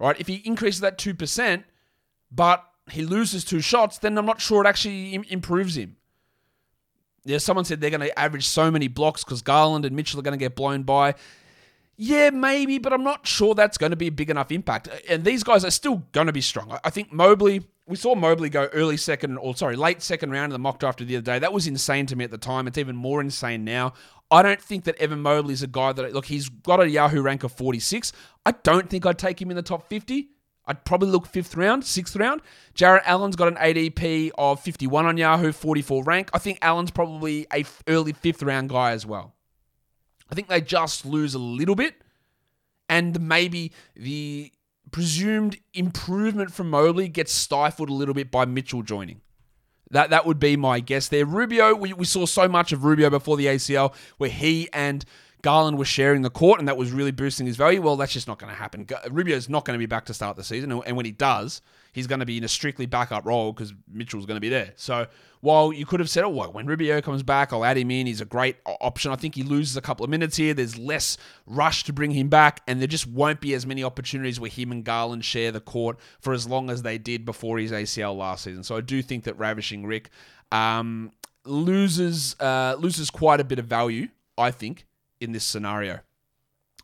right? 0.00 0.18
If 0.18 0.26
he 0.26 0.42
increases 0.44 0.80
that 0.80 0.98
2%, 0.98 1.62
but 2.32 2.64
he 2.92 3.04
loses 3.04 3.44
two 3.44 3.60
shots, 3.60 3.98
then 3.98 4.16
I'm 4.18 4.26
not 4.26 4.40
sure 4.40 4.64
it 4.64 4.66
actually 4.68 5.14
Im- 5.14 5.24
improves 5.28 5.76
him. 5.76 5.96
Yeah, 7.24 7.38
someone 7.38 7.64
said 7.64 7.80
they're 7.80 7.90
going 7.90 8.00
to 8.00 8.18
average 8.18 8.46
so 8.46 8.70
many 8.70 8.88
blocks 8.88 9.24
because 9.24 9.42
Garland 9.42 9.84
and 9.84 9.94
Mitchell 9.94 10.18
are 10.20 10.22
going 10.22 10.38
to 10.38 10.42
get 10.42 10.56
blown 10.56 10.84
by. 10.84 11.14
Yeah, 11.96 12.30
maybe, 12.30 12.78
but 12.78 12.94
I'm 12.94 13.04
not 13.04 13.26
sure 13.26 13.54
that's 13.54 13.76
going 13.76 13.90
to 13.90 13.96
be 13.96 14.06
a 14.06 14.12
big 14.12 14.30
enough 14.30 14.50
impact. 14.50 14.88
And 15.06 15.22
these 15.22 15.44
guys 15.44 15.66
are 15.66 15.70
still 15.70 15.96
going 16.12 16.28
to 16.28 16.32
be 16.32 16.40
strong. 16.40 16.78
I- 16.82 16.88
think 16.88 17.12
Mobley, 17.12 17.62
we 17.86 17.96
saw 17.96 18.14
Mobley 18.14 18.48
go 18.48 18.70
early 18.72 18.96
second, 18.96 19.36
or 19.36 19.54
sorry, 19.54 19.76
late 19.76 20.00
second 20.00 20.30
round 20.30 20.46
in 20.46 20.52
the 20.52 20.58
mock 20.58 20.78
draft 20.78 21.02
of 21.02 21.08
the 21.08 21.16
other 21.16 21.24
day. 21.24 21.38
That 21.38 21.52
was 21.52 21.66
insane 21.66 22.06
to 22.06 22.16
me 22.16 22.24
at 22.24 22.30
the 22.30 22.38
time. 22.38 22.66
It's 22.66 22.78
even 22.78 22.96
more 22.96 23.20
insane 23.20 23.64
now. 23.64 23.92
I 24.30 24.42
don't 24.42 24.62
think 24.62 24.84
that 24.84 24.96
Evan 24.96 25.20
Mobley 25.20 25.52
is 25.52 25.62
a 25.62 25.66
guy 25.66 25.92
that, 25.92 26.14
look, 26.14 26.24
he's 26.24 26.48
got 26.48 26.80
a 26.80 26.88
Yahoo 26.88 27.20
rank 27.20 27.44
of 27.44 27.52
46. 27.52 28.12
I 28.46 28.52
don't 28.52 28.88
think 28.88 29.04
I'd 29.04 29.18
take 29.18 29.42
him 29.42 29.50
in 29.50 29.56
the 29.56 29.62
top 29.62 29.86
50. 29.88 30.30
I'd 30.70 30.84
probably 30.84 31.08
look 31.08 31.26
fifth 31.26 31.56
round, 31.56 31.84
sixth 31.84 32.14
round. 32.14 32.42
Jarrett 32.74 33.02
Allen's 33.04 33.34
got 33.34 33.48
an 33.48 33.56
ADP 33.56 34.30
of 34.38 34.60
51 34.60 35.04
on 35.04 35.16
Yahoo, 35.16 35.50
44 35.50 36.04
rank. 36.04 36.30
I 36.32 36.38
think 36.38 36.60
Allen's 36.62 36.92
probably 36.92 37.44
a 37.52 37.62
f- 37.62 37.82
early 37.88 38.12
fifth 38.12 38.40
round 38.40 38.68
guy 38.68 38.92
as 38.92 39.04
well. 39.04 39.34
I 40.30 40.36
think 40.36 40.46
they 40.46 40.60
just 40.60 41.04
lose 41.04 41.34
a 41.34 41.40
little 41.40 41.74
bit, 41.74 41.96
and 42.88 43.20
maybe 43.20 43.72
the 43.96 44.52
presumed 44.92 45.58
improvement 45.74 46.52
from 46.52 46.70
Mobley 46.70 47.08
gets 47.08 47.32
stifled 47.32 47.90
a 47.90 47.92
little 47.94 48.14
bit 48.14 48.30
by 48.30 48.44
Mitchell 48.44 48.84
joining. 48.84 49.22
That 49.90 50.10
that 50.10 50.24
would 50.24 50.38
be 50.38 50.56
my 50.56 50.78
guess 50.78 51.08
there. 51.08 51.26
Rubio, 51.26 51.74
we, 51.74 51.92
we 51.94 52.04
saw 52.04 52.26
so 52.26 52.46
much 52.46 52.70
of 52.70 52.84
Rubio 52.84 53.10
before 53.10 53.36
the 53.36 53.46
ACL 53.46 53.92
where 54.18 54.30
he 54.30 54.68
and 54.72 55.04
Garland 55.42 55.78
was 55.78 55.88
sharing 55.88 56.22
the 56.22 56.30
court 56.30 56.58
and 56.58 56.68
that 56.68 56.76
was 56.76 56.92
really 56.92 57.10
boosting 57.10 57.46
his 57.46 57.56
value. 57.56 57.80
Well, 57.80 57.96
that's 57.96 58.12
just 58.12 58.28
not 58.28 58.38
going 58.38 58.52
to 58.52 58.58
happen. 58.58 58.86
Rubio's 59.10 59.48
not 59.48 59.64
going 59.64 59.74
to 59.74 59.78
be 59.78 59.86
back 59.86 60.04
to 60.06 60.14
start 60.14 60.36
the 60.36 60.44
season. 60.44 60.70
And 60.72 60.96
when 60.96 61.06
he 61.06 61.12
does, 61.12 61.62
he's 61.92 62.06
going 62.06 62.20
to 62.20 62.26
be 62.26 62.38
in 62.38 62.44
a 62.44 62.48
strictly 62.48 62.86
backup 62.86 63.24
role 63.24 63.52
because 63.52 63.72
Mitchell's 63.90 64.26
going 64.26 64.36
to 64.36 64.40
be 64.40 64.48
there. 64.48 64.72
So 64.76 65.06
while 65.40 65.72
you 65.72 65.86
could 65.86 66.00
have 66.00 66.10
said, 66.10 66.24
oh, 66.24 66.28
well, 66.28 66.52
when 66.52 66.66
Rubio 66.66 67.00
comes 67.00 67.22
back, 67.22 67.52
I'll 67.52 67.64
add 67.64 67.78
him 67.78 67.90
in. 67.90 68.06
He's 68.06 68.20
a 68.20 68.26
great 68.26 68.56
option. 68.66 69.10
I 69.10 69.16
think 69.16 69.34
he 69.34 69.42
loses 69.42 69.76
a 69.76 69.80
couple 69.80 70.04
of 70.04 70.10
minutes 70.10 70.36
here. 70.36 70.52
There's 70.52 70.76
less 70.76 71.16
rush 71.46 71.84
to 71.84 71.92
bring 71.92 72.10
him 72.10 72.28
back, 72.28 72.60
and 72.66 72.80
there 72.80 72.86
just 72.86 73.06
won't 73.06 73.40
be 73.40 73.54
as 73.54 73.66
many 73.66 73.82
opportunities 73.82 74.38
where 74.38 74.50
him 74.50 74.70
and 74.70 74.84
Garland 74.84 75.24
share 75.24 75.50
the 75.50 75.60
court 75.60 75.98
for 76.20 76.32
as 76.32 76.46
long 76.46 76.68
as 76.70 76.82
they 76.82 76.98
did 76.98 77.24
before 77.24 77.58
his 77.58 77.72
ACL 77.72 78.16
last 78.16 78.44
season. 78.44 78.62
So 78.62 78.76
I 78.76 78.82
do 78.82 79.00
think 79.00 79.24
that 79.24 79.38
Ravishing 79.38 79.86
Rick 79.86 80.10
um, 80.52 81.12
loses 81.44 82.36
uh, 82.38 82.76
loses 82.78 83.10
quite 83.10 83.40
a 83.40 83.44
bit 83.44 83.58
of 83.58 83.66
value, 83.66 84.08
I 84.36 84.50
think, 84.50 84.86
in 85.20 85.32
this 85.32 85.44
scenario. 85.44 86.00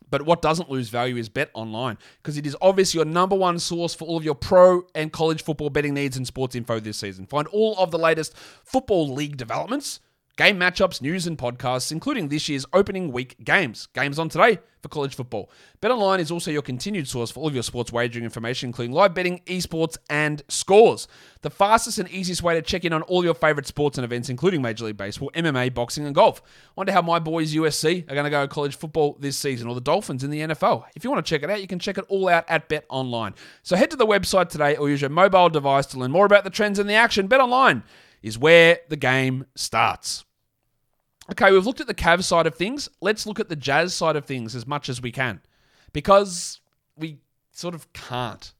But 0.09 0.21
what 0.21 0.41
doesn't 0.41 0.69
lose 0.69 0.89
value 0.89 1.17
is 1.17 1.29
BetOnline 1.29 1.97
because 2.21 2.37
it 2.37 2.45
is 2.45 2.55
obviously 2.61 2.99
your 2.99 3.05
number 3.05 3.35
one 3.35 3.59
source 3.59 3.93
for 3.93 4.05
all 4.07 4.17
of 4.17 4.23
your 4.23 4.35
pro 4.35 4.83
and 4.95 5.11
college 5.11 5.43
football 5.43 5.69
betting 5.69 5.93
needs 5.93 6.15
and 6.15 6.25
sports 6.25 6.55
info 6.55 6.79
this 6.79 6.97
season. 6.97 7.25
Find 7.25 7.47
all 7.47 7.77
of 7.77 7.91
the 7.91 7.99
latest 7.99 8.37
football 8.63 9.13
league 9.13 9.37
developments, 9.37 9.99
game 10.37 10.59
matchups, 10.59 11.01
news, 11.01 11.27
and 11.27 11.37
podcasts, 11.37 11.91
including 11.91 12.29
this 12.29 12.47
year's 12.47 12.65
opening 12.71 13.11
week 13.11 13.35
games. 13.43 13.87
Games 13.93 14.19
on 14.19 14.29
today 14.29 14.59
for 14.81 14.87
college 14.87 15.15
football. 15.15 15.49
BetOnline 15.81 16.19
is 16.19 16.29
also 16.29 16.51
your 16.51 16.61
continued 16.61 17.07
source 17.07 17.31
for 17.31 17.39
all 17.39 17.47
of 17.47 17.55
your 17.55 17.63
sports 17.63 17.91
wagering 17.91 18.23
information, 18.23 18.69
including 18.69 18.93
live 18.93 19.15
betting, 19.15 19.41
esports, 19.47 19.97
and 20.11 20.43
scores. 20.47 21.07
The 21.41 21.49
fastest 21.49 21.97
and 21.97 22.07
easiest 22.09 22.43
way 22.43 22.53
to 22.53 22.61
check 22.61 22.85
in 22.85 22.93
on 22.93 23.01
all 23.03 23.23
your 23.23 23.33
favorite 23.33 23.65
sports 23.65 23.97
and 23.97 24.05
events, 24.05 24.29
including 24.29 24.61
Major 24.61 24.85
League 24.85 24.97
Baseball, 24.97 25.31
MMA, 25.33 25.73
boxing, 25.73 26.05
and 26.05 26.13
golf. 26.13 26.43
Wonder 26.75 26.91
how 26.91 27.01
my 27.01 27.17
boys 27.17 27.55
USC 27.55 28.09
are 28.09 28.13
going 28.13 28.23
to 28.23 28.29
go 28.29 28.47
college 28.47 28.75
football 28.75 29.17
this 29.19 29.37
season, 29.37 29.67
or 29.67 29.73
the 29.73 29.81
Dolphins 29.81 30.23
in 30.23 30.29
the 30.29 30.41
NFL. 30.41 30.85
If 30.95 31.03
you 31.03 31.09
want 31.09 31.25
to 31.25 31.29
check 31.29 31.41
it 31.41 31.49
out, 31.49 31.61
you 31.61 31.67
can 31.67 31.79
check 31.79 31.97
it 31.97 32.05
all 32.09 32.29
out 32.29 32.45
at 32.47 32.69
BetOnline. 32.69 33.33
So 33.63 33.75
head 33.75 33.89
to 33.89 33.97
the 33.97 34.05
website 34.05 34.49
today 34.49 34.75
or 34.75 34.87
use 34.87 35.01
your 35.01 35.09
mobile 35.09 35.49
device 35.49 35.87
to 35.87 35.99
learn 35.99 36.11
more 36.11 36.27
about 36.27 36.43
the 36.43 36.51
trends 36.51 36.77
and 36.77 36.87
the 36.87 36.93
action. 36.93 37.27
BetOnline 37.27 37.81
is 38.21 38.37
where 38.37 38.79
the 38.89 38.95
game 38.95 39.45
starts. 39.55 40.25
Okay, 41.31 41.51
we've 41.51 41.65
looked 41.65 41.81
at 41.81 41.87
the 41.87 41.93
Cavs 41.93 42.23
side 42.23 42.47
of 42.47 42.55
things. 42.55 42.89
Let's 43.01 43.25
look 43.25 43.39
at 43.39 43.49
the 43.49 43.55
Jazz 43.55 43.93
side 43.93 44.15
of 44.15 44.25
things 44.25 44.55
as 44.55 44.65
much 44.65 44.87
as 44.87 45.01
we 45.01 45.11
can 45.11 45.41
because 45.91 46.61
we 46.95 47.17
sort 47.51 47.75
of 47.75 47.91
can't. 47.93 48.53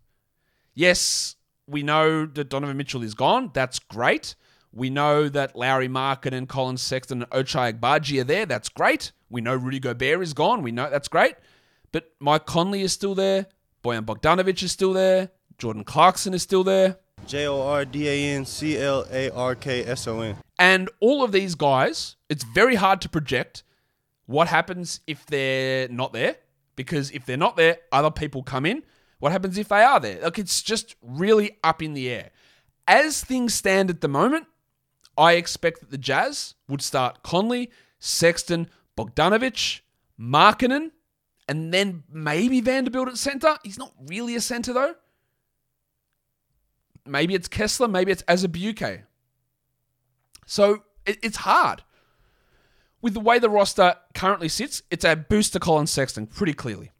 Yes, 0.73 1.35
we 1.65 1.81
know 1.81 2.25
that 2.25 2.49
Donovan 2.49 2.77
Mitchell 2.77 3.03
is 3.03 3.13
gone. 3.13 3.51
That's 3.53 3.79
great. 3.79 4.35
We 4.73 4.89
know 4.89 5.29
that 5.29 5.55
Lauri 5.55 5.87
Markkanen 5.87 6.33
and 6.33 6.49
Collin 6.49 6.77
Sexton 6.77 7.23
and 7.23 7.31
Ochai 7.31 7.73
Agbaji 7.73 8.21
are 8.21 8.25
there. 8.25 8.45
That's 8.45 8.69
great. 8.69 9.11
We 9.29 9.41
know 9.41 9.55
Rudy 9.55 9.79
Gobert 9.79 10.21
is 10.21 10.33
gone. 10.33 10.61
We 10.61 10.71
know 10.71 10.89
that's 10.89 11.07
great. 11.07 11.35
But 11.91 12.11
Mike 12.19 12.45
Conley 12.45 12.81
is 12.81 12.91
still 12.91 13.15
there. 13.15 13.47
Bojan 13.83 14.05
Bogdanovic 14.05 14.61
is 14.61 14.71
still 14.71 14.93
there. 14.93 15.29
Jordan 15.57 15.83
Clarkson 15.83 16.33
is 16.33 16.43
still 16.43 16.63
there. 16.63 16.97
J 17.25 17.47
O 17.47 17.61
R 17.61 17.85
D 17.85 18.07
A 18.07 18.35
N 18.35 18.45
C 18.45 18.77
L 18.77 19.05
A 19.11 19.29
R 19.31 19.55
K 19.55 19.83
S 19.85 20.07
O 20.07 20.21
N. 20.21 20.37
And 20.59 20.89
all 20.99 21.23
of 21.23 21.31
these 21.31 21.55
guys, 21.55 22.15
it's 22.29 22.43
very 22.43 22.75
hard 22.75 23.01
to 23.01 23.09
project 23.09 23.63
what 24.25 24.47
happens 24.47 25.01
if 25.07 25.25
they're 25.25 25.87
not 25.89 26.13
there. 26.13 26.37
Because 26.75 27.11
if 27.11 27.25
they're 27.25 27.37
not 27.37 27.55
there, 27.57 27.77
other 27.91 28.11
people 28.11 28.43
come 28.43 28.65
in. 28.65 28.83
What 29.19 29.31
happens 29.31 29.57
if 29.57 29.69
they 29.69 29.81
are 29.81 29.99
there? 29.99 30.21
Like 30.21 30.37
it's 30.37 30.61
just 30.61 30.95
really 31.01 31.57
up 31.63 31.81
in 31.81 31.93
the 31.93 32.09
air. 32.09 32.29
As 32.87 33.23
things 33.23 33.53
stand 33.53 33.89
at 33.89 34.01
the 34.01 34.07
moment, 34.07 34.45
I 35.17 35.33
expect 35.33 35.79
that 35.79 35.89
the 35.89 35.97
Jazz 35.97 36.53
would 36.69 36.81
start 36.81 37.23
Conley, 37.23 37.71
Sexton, 37.99 38.69
Bogdanovic, 38.95 39.81
Markkanen, 40.19 40.91
and 41.49 41.73
then 41.73 42.03
maybe 42.11 42.61
Vanderbilt 42.61 43.07
at 43.07 43.17
center. 43.17 43.57
He's 43.63 43.79
not 43.79 43.93
really 44.05 44.35
a 44.35 44.41
center 44.41 44.73
though. 44.73 44.95
Maybe 47.07 47.33
it's 47.33 47.47
Kessler, 47.47 47.87
maybe 47.87 48.11
it's 48.11 48.23
Azubuike. 48.23 49.03
So 50.45 50.83
it, 51.05 51.17
it's 51.23 51.37
hard. 51.37 51.83
With 53.01 53.13
the 53.13 53.19
way 53.19 53.39
the 53.39 53.49
roster 53.49 53.95
currently 54.13 54.49
sits, 54.49 54.81
it's 54.89 55.05
a 55.05 55.15
boost 55.15 55.53
to 55.53 55.59
Collin 55.59 55.87
Sexton 55.87 56.27
pretty 56.27 56.53
clearly. 56.53 56.91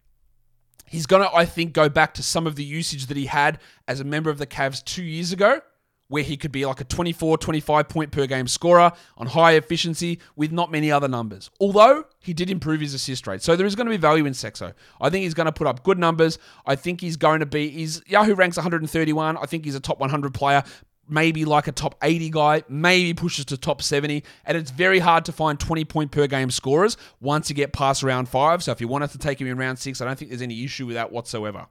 He's 0.86 1.06
going 1.06 1.22
to, 1.22 1.34
I 1.34 1.44
think, 1.44 1.72
go 1.74 1.88
back 1.88 2.14
to 2.14 2.22
some 2.22 2.46
of 2.46 2.56
the 2.56 2.64
usage 2.64 3.06
that 3.06 3.16
he 3.16 3.26
had 3.26 3.58
as 3.86 4.00
a 4.00 4.04
member 4.04 4.30
of 4.30 4.38
the 4.38 4.46
Cavs 4.46 4.82
two 4.82 5.02
years 5.02 5.32
ago, 5.32 5.60
where 6.08 6.22
he 6.22 6.36
could 6.36 6.52
be 6.52 6.66
like 6.66 6.80
a 6.80 6.84
24, 6.84 7.38
25 7.38 7.88
point 7.88 8.10
per 8.10 8.26
game 8.26 8.48
scorer 8.48 8.92
on 9.16 9.26
high 9.28 9.52
efficiency 9.52 10.18
with 10.36 10.50
not 10.50 10.70
many 10.70 10.90
other 10.90 11.08
numbers. 11.08 11.50
Although 11.60 12.04
he 12.20 12.34
did 12.34 12.50
improve 12.50 12.80
his 12.80 12.94
assist 12.94 13.26
rate. 13.26 13.42
So 13.42 13.56
there 13.56 13.66
is 13.66 13.74
going 13.74 13.86
to 13.86 13.90
be 13.90 13.96
value 13.96 14.26
in 14.26 14.32
Sexo. 14.32 14.72
I 15.00 15.10
think 15.10 15.22
he's 15.22 15.34
going 15.34 15.46
to 15.46 15.52
put 15.52 15.66
up 15.66 15.84
good 15.84 15.98
numbers. 15.98 16.38
I 16.66 16.76
think 16.76 17.00
he's 17.00 17.16
going 17.16 17.40
to 17.40 17.46
be, 17.46 17.68
he's 17.68 18.02
Yahoo 18.06 18.34
ranks 18.34 18.56
131. 18.56 19.36
I 19.36 19.46
think 19.46 19.64
he's 19.64 19.74
a 19.74 19.80
top 19.80 20.00
100 20.00 20.34
player 20.34 20.64
maybe 21.08 21.44
like 21.44 21.66
a 21.66 21.72
top 21.72 21.94
80 22.02 22.30
guy, 22.30 22.62
maybe 22.68 23.14
pushes 23.14 23.46
to 23.46 23.56
top 23.56 23.82
70. 23.82 24.22
And 24.44 24.58
it's 24.58 24.70
very 24.70 24.98
hard 24.98 25.24
to 25.26 25.32
find 25.32 25.58
20 25.58 25.84
point 25.86 26.10
per 26.10 26.26
game 26.26 26.50
scorers 26.50 26.96
once 27.20 27.48
you 27.48 27.56
get 27.56 27.72
past 27.72 28.02
round 28.02 28.28
five. 28.28 28.62
So 28.62 28.72
if 28.72 28.80
you 28.80 28.88
wanted 28.88 29.10
to 29.12 29.18
take 29.18 29.40
him 29.40 29.46
in 29.46 29.56
round 29.56 29.78
six, 29.78 30.00
I 30.00 30.04
don't 30.04 30.18
think 30.18 30.30
there's 30.30 30.42
any 30.42 30.62
issue 30.64 30.86
with 30.86 30.94
that 30.94 31.10
whatsoever. 31.10 31.66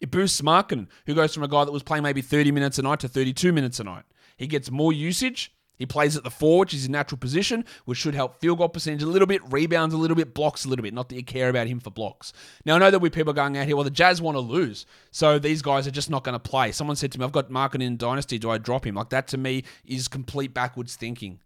It 0.00 0.10
boosts 0.10 0.42
Markin, 0.42 0.88
who 1.06 1.14
goes 1.14 1.34
from 1.34 1.42
a 1.42 1.48
guy 1.48 1.64
that 1.64 1.72
was 1.72 1.82
playing 1.82 2.02
maybe 2.02 2.22
30 2.22 2.52
minutes 2.52 2.78
a 2.78 2.82
night 2.82 3.00
to 3.00 3.08
32 3.08 3.52
minutes 3.52 3.80
a 3.80 3.84
night. 3.84 4.04
He 4.36 4.46
gets 4.46 4.70
more 4.70 4.92
usage. 4.92 5.52
He 5.82 5.86
plays 5.86 6.16
at 6.16 6.22
the 6.22 6.30
four, 6.30 6.60
which 6.60 6.74
is 6.74 6.82
his 6.82 6.88
natural 6.88 7.18
position, 7.18 7.64
which 7.86 7.98
should 7.98 8.14
help 8.14 8.40
field 8.40 8.58
goal 8.58 8.68
percentage 8.68 9.02
a 9.02 9.06
little 9.06 9.26
bit, 9.26 9.40
rebounds 9.50 9.92
a 9.92 9.98
little 9.98 10.14
bit, 10.14 10.32
blocks 10.32 10.64
a 10.64 10.68
little 10.68 10.82
bit. 10.82 10.94
Not 10.94 11.08
that 11.08 11.16
you 11.16 11.24
care 11.24 11.48
about 11.48 11.66
him 11.66 11.80
for 11.80 11.90
blocks. 11.90 12.32
Now, 12.64 12.76
I 12.76 12.78
know 12.78 12.90
that 12.92 13.00
we 13.00 13.10
people 13.10 13.32
going 13.32 13.56
out 13.56 13.66
here, 13.66 13.74
well, 13.74 13.82
the 13.84 13.90
Jazz 13.90 14.22
want 14.22 14.36
to 14.36 14.40
lose. 14.40 14.86
So 15.10 15.40
these 15.40 15.60
guys 15.60 15.88
are 15.88 15.92
just 15.92 16.10
not 16.10 16.22
going 16.22 16.34
to 16.34 16.38
play. 16.38 16.70
Someone 16.70 16.94
said 16.94 17.10
to 17.12 17.18
me, 17.18 17.24
I've 17.24 17.32
got 17.32 17.50
Markin 17.50 17.82
in 17.82 17.96
Dynasty. 17.96 18.38
Do 18.38 18.50
I 18.50 18.58
drop 18.58 18.86
him? 18.86 18.94
Like 18.94 19.08
that 19.10 19.26
to 19.28 19.38
me 19.38 19.64
is 19.84 20.06
complete 20.06 20.54
backwards 20.54 20.94
thinking. 20.94 21.40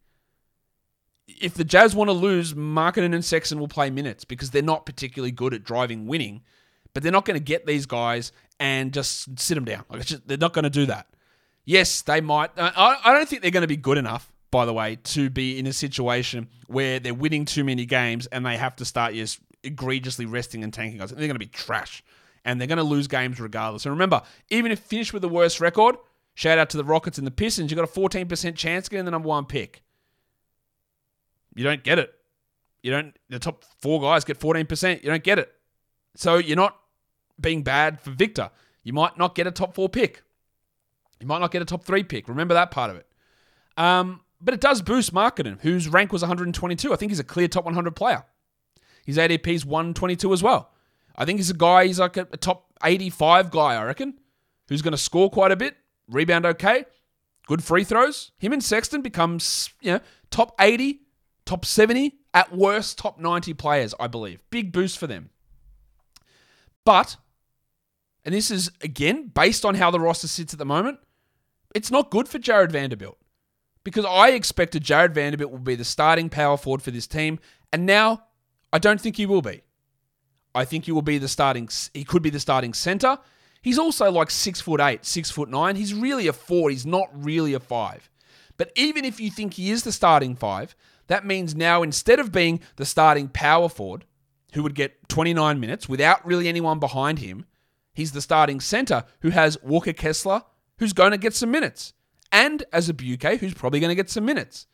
If 1.29 1.55
the 1.55 1.65
Jazz 1.65 1.95
want 1.95 2.09
to 2.09 2.12
lose, 2.12 2.55
Markin 2.55 3.15
and 3.15 3.25
Sexton 3.25 3.59
will 3.59 3.69
play 3.69 3.89
minutes 3.89 4.25
because 4.25 4.51
they're 4.51 4.61
not 4.61 4.87
particularly 4.87 5.33
good 5.33 5.55
at 5.55 5.65
driving 5.65 6.07
winning. 6.07 6.43
But 6.96 7.02
they're 7.02 7.12
not 7.12 7.26
going 7.26 7.38
to 7.38 7.44
get 7.44 7.66
these 7.66 7.85
guys 7.85 8.32
and 8.59 8.90
just 8.90 9.38
sit 9.38 9.54
them 9.54 9.66
down. 9.66 9.85
Like 9.90 10.06
just, 10.06 10.26
they're 10.26 10.38
not 10.38 10.54
going 10.54 10.62
to 10.62 10.70
do 10.70 10.87
that. 10.87 11.06
Yes, 11.66 12.00
they 12.00 12.22
might. 12.22 12.59
Uh, 12.59 12.72
I, 12.74 12.98
I 13.04 13.12
don't 13.12 13.28
think 13.28 13.42
they're 13.42 13.50
going 13.50 13.61
to 13.61 13.66
be 13.66 13.76
good 13.76 13.98
enough, 13.98 14.32
by 14.50 14.64
the 14.64 14.72
way, 14.72 14.96
to 15.04 15.28
be 15.28 15.59
in 15.59 15.66
a 15.66 15.74
situation 15.74 16.48
where 16.68 16.98
they're 16.98 17.12
winning 17.12 17.44
too 17.44 17.64
many 17.64 17.85
games 17.85 18.28
and 18.28 18.46
they 18.46 18.56
have 18.56 18.76
to 18.76 18.87
start 18.87 19.12
just 19.12 19.40
egregiously 19.62 20.24
resting 20.24 20.64
and 20.64 20.72
tanking 20.72 20.98
guys. 20.98 21.11
They're 21.11 21.18
going 21.18 21.35
to 21.35 21.38
be 21.38 21.44
trash 21.44 22.02
and 22.46 22.59
they're 22.59 22.66
going 22.66 22.78
to 22.78 22.82
lose 22.82 23.09
games 23.09 23.38
regardless. 23.40 23.85
And 23.85 23.92
remember, 23.92 24.22
even 24.48 24.72
if 24.72 24.78
finish 24.78 25.12
with 25.12 25.20
the 25.20 25.28
worst 25.28 25.61
record, 25.61 25.96
shout 26.35 26.56
out 26.56 26.70
to 26.70 26.78
the 26.78 26.85
Rockets 26.85 27.18
and 27.18 27.26
the 27.26 27.30
Pistons, 27.30 27.70
you've 27.70 27.76
got 27.76 27.87
a 27.87 27.92
14% 27.92 28.54
chance 28.54 28.88
getting 28.88 29.04
the 29.04 29.11
number 29.11 29.28
one 29.28 29.44
pick. 29.44 29.82
You 31.54 31.62
don't 31.62 31.85
get 31.85 31.98
it. 31.98 32.14
You 32.82 32.90
don't, 32.90 33.14
the 33.28 33.38
top 33.38 33.64
four 33.82 34.00
guys 34.00 34.24
get 34.24 34.40
14%. 34.40 35.02
You 35.02 35.11
don't 35.11 35.22
get 35.22 35.38
it. 35.38 35.52
So 36.14 36.38
you're 36.38 36.56
not 36.56 36.78
being 37.40 37.62
bad 37.62 38.01
for 38.01 38.11
Victor. 38.11 38.51
You 38.83 38.92
might 38.92 39.18
not 39.18 39.35
get 39.35 39.46
a 39.46 39.51
top 39.51 39.75
four 39.75 39.88
pick. 39.88 40.22
You 41.20 41.27
might 41.27 41.38
not 41.38 41.51
get 41.51 41.62
a 41.62 41.64
top 41.64 41.85
three 41.85 42.05
pick. 42.05 42.29
Remember 42.29 42.55
that 42.55 42.70
part 42.70 42.90
of 42.90 42.96
it. 42.96 43.07
Um, 43.77 44.20
but 44.40 44.55
it 44.55 44.61
does 44.61 44.83
boost 44.83 45.14
Markkanen, 45.14 45.61
whose 45.61 45.88
rank 45.88 46.12
was 46.12 46.22
122. 46.22 46.92
I 46.92 46.96
think 46.96 47.11
he's 47.11 47.18
a 47.18 47.25
clear 47.25 47.49
top 47.49 47.64
100 47.64 47.96
player. 47.96 48.25
His 49.05 49.16
ADP 49.16 49.46
is 49.49 49.64
122 49.64 50.33
as 50.33 50.42
well. 50.42 50.70
I 51.16 51.25
think 51.25 51.38
he's 51.38 51.51
a 51.51 51.55
guy, 51.55 51.87
he's 51.87 51.99
like 51.99 52.16
a, 52.16 52.29
a 52.33 52.37
top 52.37 52.66
85 52.85 53.51
guy, 53.51 53.75
I 53.75 53.85
reckon, 53.85 54.18
who's 54.68 54.83
going 54.83 54.92
to 54.92 54.99
score 54.99 55.31
quite 55.31 55.53
a 55.53 55.57
bit, 55.57 55.77
rebound 56.09 56.44
okay, 56.44 56.85
good 57.46 57.64
free 57.64 57.85
throws. 57.85 58.33
Him 58.38 58.53
and 58.53 58.62
Sexton 58.62 59.01
becomes, 59.01 59.70
you 59.81 59.92
know, 59.92 60.01
top 60.31 60.55
80, 60.61 61.01
top 61.46 61.64
70, 61.64 62.18
at 62.35 62.55
worst, 62.55 62.99
top 62.99 63.18
90 63.18 63.55
players, 63.55 63.94
I 63.99 64.09
believe. 64.09 64.42
Big 64.51 64.72
boost 64.72 64.99
for 64.99 65.07
them. 65.07 65.31
But, 66.85 67.16
and 68.27 68.35
this 68.35 68.51
is, 68.51 68.73
again, 68.83 69.29
based 69.29 69.65
on 69.65 69.77
how 69.77 69.93
the 69.93 70.01
roster 70.01 70.27
sits 70.27 70.53
at 70.53 70.59
the 70.59 70.65
moment, 70.67 70.99
it's 71.77 71.93
not 71.93 72.11
good 72.11 72.29
for 72.29 72.41
Jarred 72.41 72.73
Vanderbilt 72.73 73.17
because 73.85 74.05
I 74.05 74.31
expected 74.31 74.83
Jarred 74.83 75.15
Vanderbilt 75.15 75.53
will 75.53 75.61
be 75.61 75.77
the 75.77 75.85
starting 75.85 76.29
power 76.29 76.57
forward 76.57 76.83
for 76.83 76.91
this 76.91 77.07
team, 77.07 77.39
and 77.73 77.87
now 77.87 78.25
I 78.73 78.79
don't 78.79 79.01
think 79.01 79.17
he 79.17 79.27
will 79.27 79.43
be. 79.43 79.62
I 80.57 80.65
think 80.65 80.87
he 80.87 80.93
will 80.93 81.03
be 81.03 81.19
the 81.19 81.29
starting. 81.29 81.69
He 81.95 82.03
could 82.03 82.23
be 82.23 82.31
the 82.31 82.41
starting 82.41 82.75
center. 82.75 83.17
He's 83.62 83.79
also 83.79 84.11
like 84.11 84.33
six 84.33 84.61
foot 84.61 84.81
eight, 84.81 85.05
six 85.05 85.31
foot 85.31 85.49
nine. 85.49 85.77
He's 85.77 85.95
really 85.95 86.27
a 86.27 86.33
four. 86.33 86.71
He's 86.71 86.85
not 86.85 87.09
really 87.12 87.55
a 87.55 87.61
five. 87.61 88.11
But 88.57 88.73
even 88.75 89.05
if 89.05 89.21
you 89.21 89.31
think 89.31 89.55
he 89.55 89.71
is 89.71 89.85
the 89.85 89.93
starting 89.93 90.35
five, 90.35 90.75
that 91.07 91.25
means 91.25 91.55
now 91.55 91.85
instead 91.85 92.19
of 92.19 92.33
being 92.33 92.59
the 92.75 92.87
starting 92.87 93.29
power 93.29 93.69
forward, 93.69 94.05
who 94.55 94.65
would 94.65 94.75
get 94.75 95.09
29 95.09 95.61
minutes 95.61 95.89
without 95.89 96.27
really 96.27 96.49
anyone 96.49 96.81
behind 96.81 97.21
him, 97.21 97.45
he's 97.96 98.12
the 98.12 98.20
starting 98.20 98.61
center 98.61 99.04
who 99.20 99.30
has 99.30 99.61
Walker 99.62 99.94
Kessler, 99.94 100.42
who's 100.78 100.92
going 100.92 101.12
to 101.12 101.18
get 101.18 101.35
some 101.35 101.50
minutes, 101.50 101.94
and 102.30 102.62
Azubuike, 102.72 103.38
who's 103.38 103.54
probably 103.54 103.80
going 103.80 103.90
to 103.90 103.96
get 103.96 104.11
some 104.11 104.26
minutes. 104.26 104.66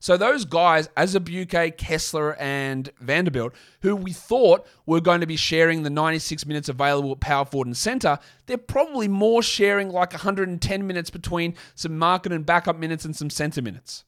So 0.00 0.16
those 0.16 0.44
guys, 0.44 0.86
Azubuike, 0.96 1.76
Kessler, 1.76 2.36
and 2.36 2.88
Vanderbilt, 3.00 3.52
who 3.82 3.96
we 3.96 4.12
thought 4.12 4.64
were 4.86 5.00
going 5.00 5.20
to 5.20 5.26
be 5.26 5.34
sharing 5.34 5.82
the 5.82 5.90
96 5.90 6.46
minutes 6.46 6.68
available 6.68 7.10
at 7.10 7.20
power 7.20 7.44
forward 7.44 7.66
and 7.66 7.76
center, 7.76 8.20
they're 8.46 8.58
probably 8.58 9.08
more 9.08 9.42
sharing 9.42 9.90
like 9.90 10.12
110 10.12 10.86
minutes 10.86 11.10
between 11.10 11.56
some 11.74 11.98
market 11.98 12.32
and 12.32 12.46
backup 12.46 12.78
minutes 12.78 13.04
and 13.04 13.16
some 13.16 13.28
center 13.28 13.60
minutes. 13.60 14.04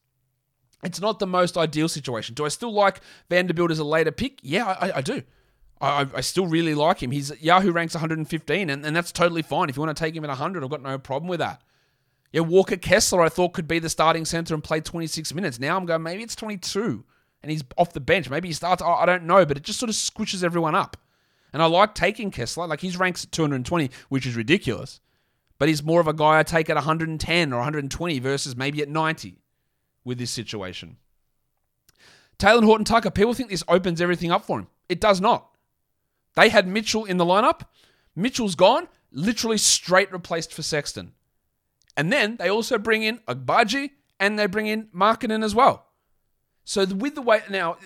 It's 0.84 1.00
not 1.00 1.18
the 1.18 1.26
most 1.26 1.58
ideal 1.58 1.88
situation. 1.88 2.36
Do 2.36 2.44
I 2.44 2.48
still 2.48 2.72
like 2.72 3.00
Vanderbilt 3.28 3.72
as 3.72 3.80
a 3.80 3.84
later 3.84 4.12
pick? 4.12 4.38
Yeah, 4.42 4.66
I, 4.66 4.98
I 4.98 5.00
do. 5.00 5.22
I, 5.80 6.06
I, 6.14 6.20
still 6.20 6.46
really 6.46 6.74
like 6.74 7.02
him. 7.02 7.10
He's 7.10 7.32
Yahoo 7.40 7.72
ranks 7.72 7.94
115, 7.94 8.68
and, 8.68 8.84
and 8.84 8.94
that's 8.94 9.12
totally 9.12 9.40
fine. 9.40 9.70
If 9.70 9.76
you 9.76 9.82
want 9.82 9.96
to 9.96 10.02
take 10.02 10.14
him 10.14 10.24
at 10.24 10.28
100, 10.28 10.62
I've 10.62 10.68
got 10.68 10.82
no 10.82 10.98
problem 10.98 11.28
with 11.28 11.40
that. 11.40 11.62
Yeah, 12.32 12.42
Walker 12.42 12.76
Kessler, 12.76 13.22
I 13.22 13.28
thought 13.28 13.54
could 13.54 13.66
be 13.66 13.78
the 13.78 13.88
starting 13.88 14.24
center 14.24 14.54
and 14.54 14.62
play 14.62 14.80
26 14.80 15.34
minutes. 15.34 15.58
Now 15.58 15.76
I'm 15.76 15.86
going, 15.86 16.02
maybe 16.02 16.22
it's 16.22 16.36
22 16.36 17.04
and 17.42 17.50
he's 17.50 17.64
off 17.76 17.92
the 17.92 18.00
bench. 18.00 18.30
Maybe 18.30 18.48
he 18.48 18.54
starts, 18.54 18.82
I 18.82 19.06
don't 19.06 19.24
know, 19.24 19.44
but 19.44 19.56
it 19.56 19.64
just 19.64 19.80
sort 19.80 19.90
of 19.90 19.96
squishes 19.96 20.44
everyone 20.44 20.74
up. 20.74 20.96
And 21.52 21.62
I 21.62 21.66
like 21.66 21.94
taking 21.94 22.30
Kessler. 22.30 22.66
Like 22.66 22.80
he's 22.80 22.96
ranks 22.96 23.24
at 23.24 23.32
220, 23.32 23.90
which 24.08 24.26
is 24.26 24.36
ridiculous. 24.36 25.00
But 25.58 25.68
he's 25.68 25.82
more 25.82 26.00
of 26.00 26.06
a 26.06 26.12
guy 26.12 26.38
I 26.38 26.42
take 26.42 26.70
at 26.70 26.76
110 26.76 27.52
or 27.52 27.56
120 27.56 28.18
versus 28.20 28.56
maybe 28.56 28.82
at 28.82 28.88
90. 28.88 29.38
with 30.04 30.18
this 30.18 30.30
situation. 30.30 30.96
Talen 32.38 32.64
Horton 32.64 32.86
Tucker, 32.86 33.10
people 33.10 33.34
think 33.34 33.50
this 33.50 33.64
opens 33.68 34.00
everything 34.00 34.30
up 34.30 34.44
for 34.46 34.60
him. 34.60 34.68
It 34.88 35.00
does 35.00 35.20
not. 35.20 35.49
They 36.36 36.48
had 36.48 36.66
Mitchell 36.66 37.04
in 37.04 37.16
the 37.16 37.24
lineup. 37.24 37.62
Mitchell's 38.14 38.54
gone, 38.54 38.88
literally 39.12 39.58
straight 39.58 40.12
replaced 40.12 40.52
for 40.52 40.62
Sexton. 40.62 41.12
And 41.96 42.12
then 42.12 42.36
they 42.36 42.48
also 42.48 42.78
bring 42.78 43.02
in 43.02 43.18
Agbaji 43.28 43.90
and 44.18 44.38
they 44.38 44.46
bring 44.46 44.66
in 44.66 44.88
Markkanen 44.94 45.44
as 45.44 45.54
well. 45.54 45.86
So 46.64 46.84
with 46.86 47.14
the 47.14 47.22
way 47.22 47.42
now, 47.50 47.78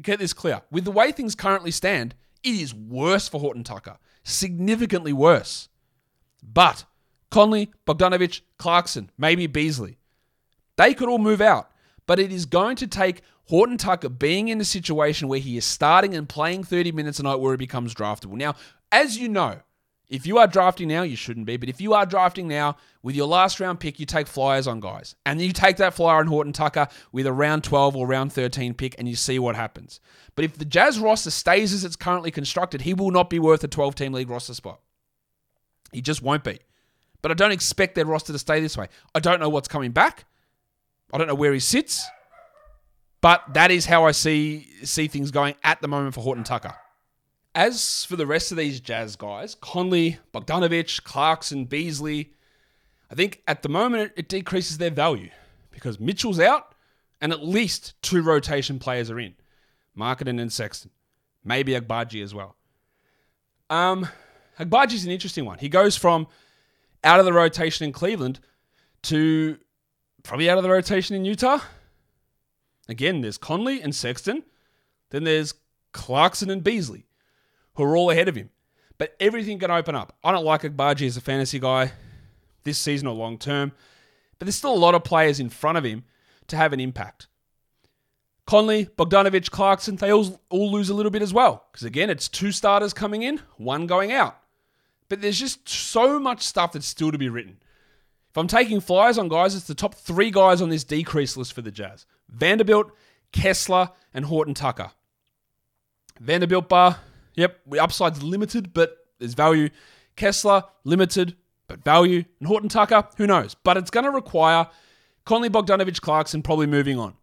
get 0.00 0.18
this 0.18 0.32
clear. 0.32 0.62
With 0.70 0.84
the 0.84 0.90
way 0.90 1.12
things 1.12 1.34
currently 1.34 1.70
stand, 1.70 2.14
it 2.42 2.54
is 2.54 2.74
worse 2.74 3.28
for 3.28 3.40
Horton 3.40 3.64
Tucker, 3.64 3.98
significantly 4.24 5.12
worse. 5.12 5.68
But 6.42 6.84
Conley, 7.30 7.70
Bogdanovic, 7.86 8.40
Clarkson, 8.56 9.10
maybe 9.18 9.46
Beasley, 9.46 9.98
they 10.76 10.94
could 10.94 11.08
all 11.08 11.18
move 11.18 11.40
out. 11.40 11.70
But 12.06 12.18
it 12.18 12.32
is 12.32 12.46
going 12.46 12.76
to 12.76 12.86
take 12.86 13.22
Horton 13.50 13.78
Tucker 13.78 14.08
being 14.08 14.46
in 14.46 14.60
a 14.60 14.64
situation 14.64 15.26
where 15.26 15.40
he 15.40 15.56
is 15.56 15.64
starting 15.64 16.14
and 16.14 16.28
playing 16.28 16.62
30 16.62 16.92
minutes 16.92 17.18
a 17.18 17.24
night 17.24 17.40
where 17.40 17.52
he 17.52 17.56
becomes 17.56 17.92
draftable. 17.92 18.36
Now, 18.36 18.54
as 18.92 19.18
you 19.18 19.28
know, 19.28 19.58
if 20.08 20.24
you 20.24 20.38
are 20.38 20.46
drafting 20.46 20.86
now, 20.86 21.02
you 21.02 21.16
shouldn't 21.16 21.46
be, 21.46 21.56
but 21.56 21.68
if 21.68 21.80
you 21.80 21.92
are 21.92 22.06
drafting 22.06 22.46
now 22.46 22.76
with 23.02 23.16
your 23.16 23.26
last 23.26 23.58
round 23.58 23.80
pick, 23.80 23.98
you 23.98 24.06
take 24.06 24.28
flyers 24.28 24.68
on 24.68 24.78
guys. 24.78 25.16
And 25.26 25.40
you 25.40 25.52
take 25.52 25.78
that 25.78 25.94
flyer 25.94 26.20
on 26.20 26.28
Horton 26.28 26.52
Tucker 26.52 26.86
with 27.10 27.26
a 27.26 27.32
round 27.32 27.64
12 27.64 27.96
or 27.96 28.06
round 28.06 28.32
13 28.32 28.72
pick 28.74 28.94
and 28.98 29.08
you 29.08 29.16
see 29.16 29.40
what 29.40 29.56
happens. 29.56 29.98
But 30.36 30.44
if 30.44 30.56
the 30.56 30.64
Jazz 30.64 31.00
roster 31.00 31.32
stays 31.32 31.72
as 31.72 31.84
it's 31.84 31.96
currently 31.96 32.30
constructed, 32.30 32.82
he 32.82 32.94
will 32.94 33.10
not 33.10 33.30
be 33.30 33.40
worth 33.40 33.64
a 33.64 33.68
12 33.68 33.96
team 33.96 34.12
league 34.12 34.30
roster 34.30 34.54
spot. 34.54 34.78
He 35.90 36.00
just 36.00 36.22
won't 36.22 36.44
be. 36.44 36.60
But 37.20 37.32
I 37.32 37.34
don't 37.34 37.50
expect 37.50 37.96
their 37.96 38.06
roster 38.06 38.32
to 38.32 38.38
stay 38.38 38.60
this 38.60 38.76
way. 38.76 38.86
I 39.12 39.18
don't 39.18 39.40
know 39.40 39.48
what's 39.48 39.66
coming 39.66 39.90
back. 39.90 40.26
I 41.12 41.18
don't 41.18 41.26
know 41.26 41.34
where 41.34 41.52
he 41.52 41.58
sits. 41.58 42.06
But 43.20 43.54
that 43.54 43.70
is 43.70 43.86
how 43.86 44.04
I 44.04 44.12
see 44.12 44.66
see 44.82 45.08
things 45.08 45.30
going 45.30 45.54
at 45.62 45.80
the 45.80 45.88
moment 45.88 46.14
for 46.14 46.22
Horton 46.22 46.44
Tucker. 46.44 46.74
As 47.54 48.04
for 48.04 48.16
the 48.16 48.26
rest 48.26 48.50
of 48.50 48.56
these 48.56 48.80
Jazz 48.80 49.16
guys, 49.16 49.56
Conley, 49.56 50.18
Bogdanovic, 50.32 51.02
Clarkson, 51.04 51.64
Beasley, 51.64 52.32
I 53.10 53.14
think 53.14 53.42
at 53.46 53.62
the 53.62 53.68
moment 53.68 54.12
it 54.16 54.28
decreases 54.28 54.78
their 54.78 54.90
value 54.90 55.30
because 55.70 55.98
Mitchell's 55.98 56.40
out 56.40 56.74
and 57.20 57.32
at 57.32 57.44
least 57.44 58.00
two 58.02 58.22
rotation 58.22 58.78
players 58.78 59.10
are 59.10 59.18
in. 59.18 59.34
Markkanen 59.98 60.40
and 60.40 60.52
Sexton. 60.52 60.90
Maybe 61.44 61.72
Agbaji 61.72 62.22
as 62.22 62.34
well. 62.34 62.56
Um, 63.68 64.08
Agbaji's 64.58 65.04
an 65.04 65.10
interesting 65.10 65.44
one. 65.44 65.58
He 65.58 65.68
goes 65.68 65.96
from 65.96 66.28
out 67.02 67.18
of 67.18 67.26
the 67.26 67.32
rotation 67.32 67.84
in 67.84 67.92
Cleveland 67.92 68.40
to 69.02 69.58
probably 70.22 70.48
out 70.48 70.58
of 70.58 70.62
the 70.62 70.70
rotation 70.70 71.16
in 71.16 71.24
Utah. 71.24 71.60
Again, 72.90 73.20
there's 73.20 73.38
Conley 73.38 73.80
and 73.80 73.94
Sexton. 73.94 74.42
Then 75.10 75.24
there's 75.24 75.54
Clarkson 75.92 76.50
and 76.50 76.62
Beasley 76.62 77.06
who 77.74 77.84
are 77.84 77.96
all 77.96 78.10
ahead 78.10 78.28
of 78.28 78.34
him. 78.34 78.50
But 78.98 79.16
everything 79.20 79.58
can 79.58 79.70
open 79.70 79.94
up. 79.94 80.16
I 80.22 80.32
don't 80.32 80.44
like 80.44 80.62
Agbaji 80.62 81.06
as 81.06 81.16
a 81.16 81.20
fantasy 81.20 81.58
guy 81.58 81.92
this 82.64 82.76
season 82.76 83.08
or 83.08 83.14
long 83.14 83.38
term, 83.38 83.72
but 84.38 84.44
there's 84.44 84.56
still 84.56 84.74
a 84.74 84.76
lot 84.76 84.94
of 84.94 85.04
players 85.04 85.40
in 85.40 85.48
front 85.48 85.78
of 85.78 85.84
him 85.84 86.04
to 86.48 86.56
have 86.56 86.74
an 86.74 86.80
impact. 86.80 87.26
Conley, 88.44 88.86
Bogdanovic, 88.86 89.50
Clarkson, 89.50 89.96
they 89.96 90.12
all, 90.12 90.40
all 90.50 90.70
lose 90.70 90.90
a 90.90 90.94
little 90.94 91.10
bit 91.10 91.22
as 91.22 91.32
well. 91.32 91.64
Because 91.70 91.84
again, 91.84 92.10
it's 92.10 92.28
two 92.28 92.52
starters 92.52 92.92
coming 92.92 93.22
in, 93.22 93.40
one 93.56 93.86
going 93.86 94.12
out. 94.12 94.36
But 95.08 95.22
there's 95.22 95.38
just 95.38 95.68
so 95.68 96.18
much 96.18 96.42
stuff 96.42 96.72
that's 96.72 96.86
still 96.86 97.12
to 97.12 97.18
be 97.18 97.28
written. 97.28 97.58
If 98.30 98.36
I'm 98.38 98.46
taking 98.46 98.80
flyers 98.80 99.18
on 99.18 99.28
guys, 99.28 99.54
it's 99.54 99.66
the 99.66 99.74
top 99.74 99.94
three 99.94 100.30
guys 100.30 100.62
on 100.62 100.70
this 100.70 100.84
decrease 100.84 101.36
list 101.36 101.52
for 101.52 101.62
the 101.62 101.70
Jazz 101.70 102.06
Vanderbilt, 102.28 102.92
Kessler, 103.32 103.90
and 104.14 104.24
Horton 104.24 104.54
Tucker. 104.54 104.92
Vanderbilt 106.20 106.68
bar, 106.68 106.98
Yep, 107.34 107.60
upside's 107.80 108.22
limited, 108.22 108.72
but 108.72 108.98
there's 109.18 109.34
value. 109.34 109.70
Kessler, 110.16 110.64
limited, 110.84 111.36
but 111.68 111.82
value. 111.84 112.24
And 112.38 112.48
Horton 112.48 112.68
Tucker, 112.68 113.08
who 113.16 113.26
knows? 113.26 113.54
But 113.54 113.76
it's 113.76 113.90
going 113.90 114.04
to 114.04 114.10
require 114.10 114.66
Conley 115.24 115.48
Bogdanovic 115.48 116.00
Clarkson 116.00 116.42
probably 116.42 116.66
moving 116.66 116.98
on. 116.98 117.14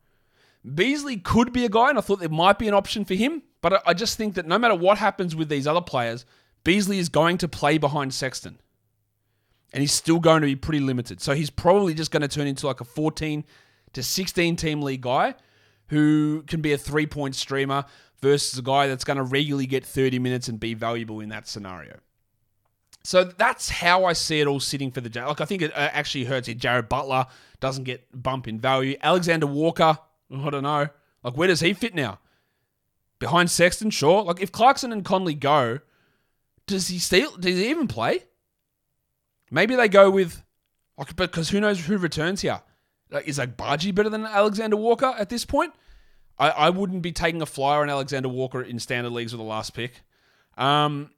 Beasley 0.74 1.18
could 1.18 1.54
be 1.54 1.66
a 1.66 1.70
guy, 1.70 1.90
and 1.90 1.98
I 1.98 2.02
thought 2.02 2.20
there 2.20 2.30
might 2.30 2.60
be 2.60 2.68
an 2.68 2.74
option 2.74 3.06
for 3.06 3.14
him, 3.14 3.44
but 3.62 3.84
I 3.88 3.94
just 3.94 4.18
think 4.18 4.36
that 4.36 4.48
no 4.48 4.58
matter 4.58 4.76
what 4.76 4.98
happens 4.98 5.36
with 5.36 5.50
these 5.50 5.68
other 5.68 5.82
players, 5.82 6.26
Beasley 6.64 7.00
is 7.00 7.10
going 7.10 7.38
to 7.38 7.48
play 7.48 7.78
behind 7.78 8.14
Sexton. 8.14 8.58
And 9.74 9.82
he's 9.82 9.92
still 9.92 10.20
going 10.20 10.42
to 10.42 10.48
be 10.48 10.56
pretty 10.56 10.80
limited. 10.80 11.22
So 11.22 11.34
he's 11.34 11.50
probably 11.50 11.94
just 11.94 12.12
going 12.12 12.22
to 12.22 12.28
turn 12.28 12.48
into 12.48 12.68
like 12.68 12.82
a 12.82 12.86
14 12.86 13.44
to 13.94 14.04
16 14.04 14.56
team 14.56 14.82
league 14.82 15.02
guy 15.02 15.36
who 15.88 16.44
can 16.48 16.62
be 16.62 16.74
a 16.74 16.78
three 16.78 17.06
point 17.06 17.36
streamer 17.36 17.86
versus 18.22 18.58
a 18.58 18.62
guy 18.62 18.88
that's 18.88 19.04
going 19.04 19.18
to 19.18 19.24
regularly 19.24 19.68
get 19.68 19.86
30 19.86 20.20
minutes 20.20 20.48
and 20.48 20.60
be 20.60 20.74
valuable 20.74 21.20
in 21.20 21.30
that 21.30 21.48
scenario. 21.48 21.98
So 23.04 23.24
that's 23.24 23.70
how 23.70 24.04
I 24.04 24.14
see 24.14 24.42
it 24.42 24.48
all 24.48 24.60
sitting 24.60 24.92
for 24.92 25.00
the 25.00 25.10
Jazz. 25.10 25.28
Like 25.28 25.42
I 25.42 25.46
think 25.46 25.62
it 25.62 25.72
uh, 25.72 25.90
actually 25.94 26.26
hurts 26.26 26.50
it. 26.50 26.58
Jared 26.58 26.90
Butler 26.90 27.28
doesn't 27.60 27.86
get 27.86 28.06
bump 28.12 28.48
in 28.48 28.60
value. 28.60 28.98
Alexander 29.02 29.48
Walker, 29.48 29.98
I 30.30 30.50
don't 30.50 30.64
know. 30.64 30.90
Like 31.24 31.38
where 31.38 31.48
does 31.48 31.62
he 31.62 31.74
fit 31.74 31.96
now? 31.96 32.20
Behind 33.20 33.50
Sexton, 33.50 33.92
sure. 33.92 34.24
Like 34.24 34.42
if 34.42 34.52
Clarkson 34.52 34.92
and 34.92 35.06
Conley 35.06 35.36
go, 35.36 35.80
does 36.66 36.90
he 36.90 37.00
still? 37.00 37.36
Does 37.38 37.56
he 37.56 37.70
even 37.70 37.88
play? 37.88 38.26
Maybe 39.50 39.76
they 39.76 39.88
go 39.88 40.10
with, 40.10 40.44
like, 40.98 41.16
because 41.16 41.50
who 41.50 41.60
knows 41.60 41.86
who 41.86 41.98
returns 41.98 42.42
here? 42.42 42.62
Like, 43.10 43.28
is 43.28 43.40
Agbaji 43.40 43.96
better 43.96 44.10
than 44.10 44.26
Alexander 44.26 44.76
Walker 44.76 45.14
at 45.18 45.30
this 45.30 45.46
point? 45.46 45.74
I, 46.38 46.50
I 46.50 46.70
wouldn't 46.70 47.02
be 47.02 47.12
taking 47.12 47.42
a 47.42 47.46
flyer 47.46 47.82
on 47.82 47.90
Alexander 47.90 48.30
Walker 48.30 48.62
in 48.62 48.80
standard 48.80 49.12
leagues 49.12 49.32
with 49.32 49.40
the 49.40 49.46
last 49.46 49.74
pick. 49.74 50.02
Um, 50.58 51.12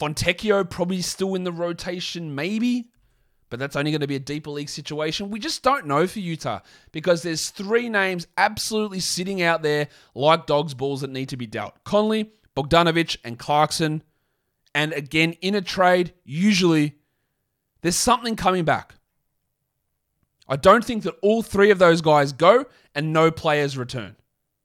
Fontecchio 0.00 0.68
probably 0.68 1.02
still 1.02 1.34
in 1.34 1.44
the 1.44 1.52
rotation, 1.52 2.34
maybe, 2.34 2.90
but 3.50 3.58
that's 3.58 3.76
only 3.76 3.90
going 3.90 4.00
to 4.00 4.06
be 4.06 4.16
a 4.16 4.20
deeper 4.20 4.50
league 4.50 4.68
situation. 4.68 5.30
We 5.30 5.38
just 5.38 5.62
don't 5.62 5.86
know 5.86 6.06
for 6.06 6.20
Utah 6.20 6.60
because 6.92 7.22
there's 7.22 7.50
three 7.50 7.88
names 7.88 8.26
absolutely 8.36 9.00
sitting 9.00 9.42
out 9.42 9.62
there 9.62 9.88
like 10.14 10.46
dogs' 10.46 10.74
balls 10.74 11.02
that 11.02 11.10
need 11.10 11.28
to 11.28 11.36
be 11.36 11.46
dealt 11.46 11.82
Conley, 11.84 12.32
Bogdanovic, 12.56 13.18
and 13.24 13.38
Clarkson. 13.38 14.02
And 14.74 14.92
again, 14.92 15.34
in 15.40 15.54
a 15.54 15.60
trade, 15.60 16.14
usually 16.24 16.96
there's 17.84 17.96
something 17.96 18.34
coming 18.34 18.64
back. 18.64 18.94
I 20.48 20.56
don't 20.56 20.82
think 20.82 21.02
that 21.02 21.16
all 21.20 21.42
three 21.42 21.70
of 21.70 21.78
those 21.78 22.00
guys 22.00 22.32
go 22.32 22.64
and 22.94 23.12
no 23.12 23.30
players 23.30 23.76
return. 23.76 24.16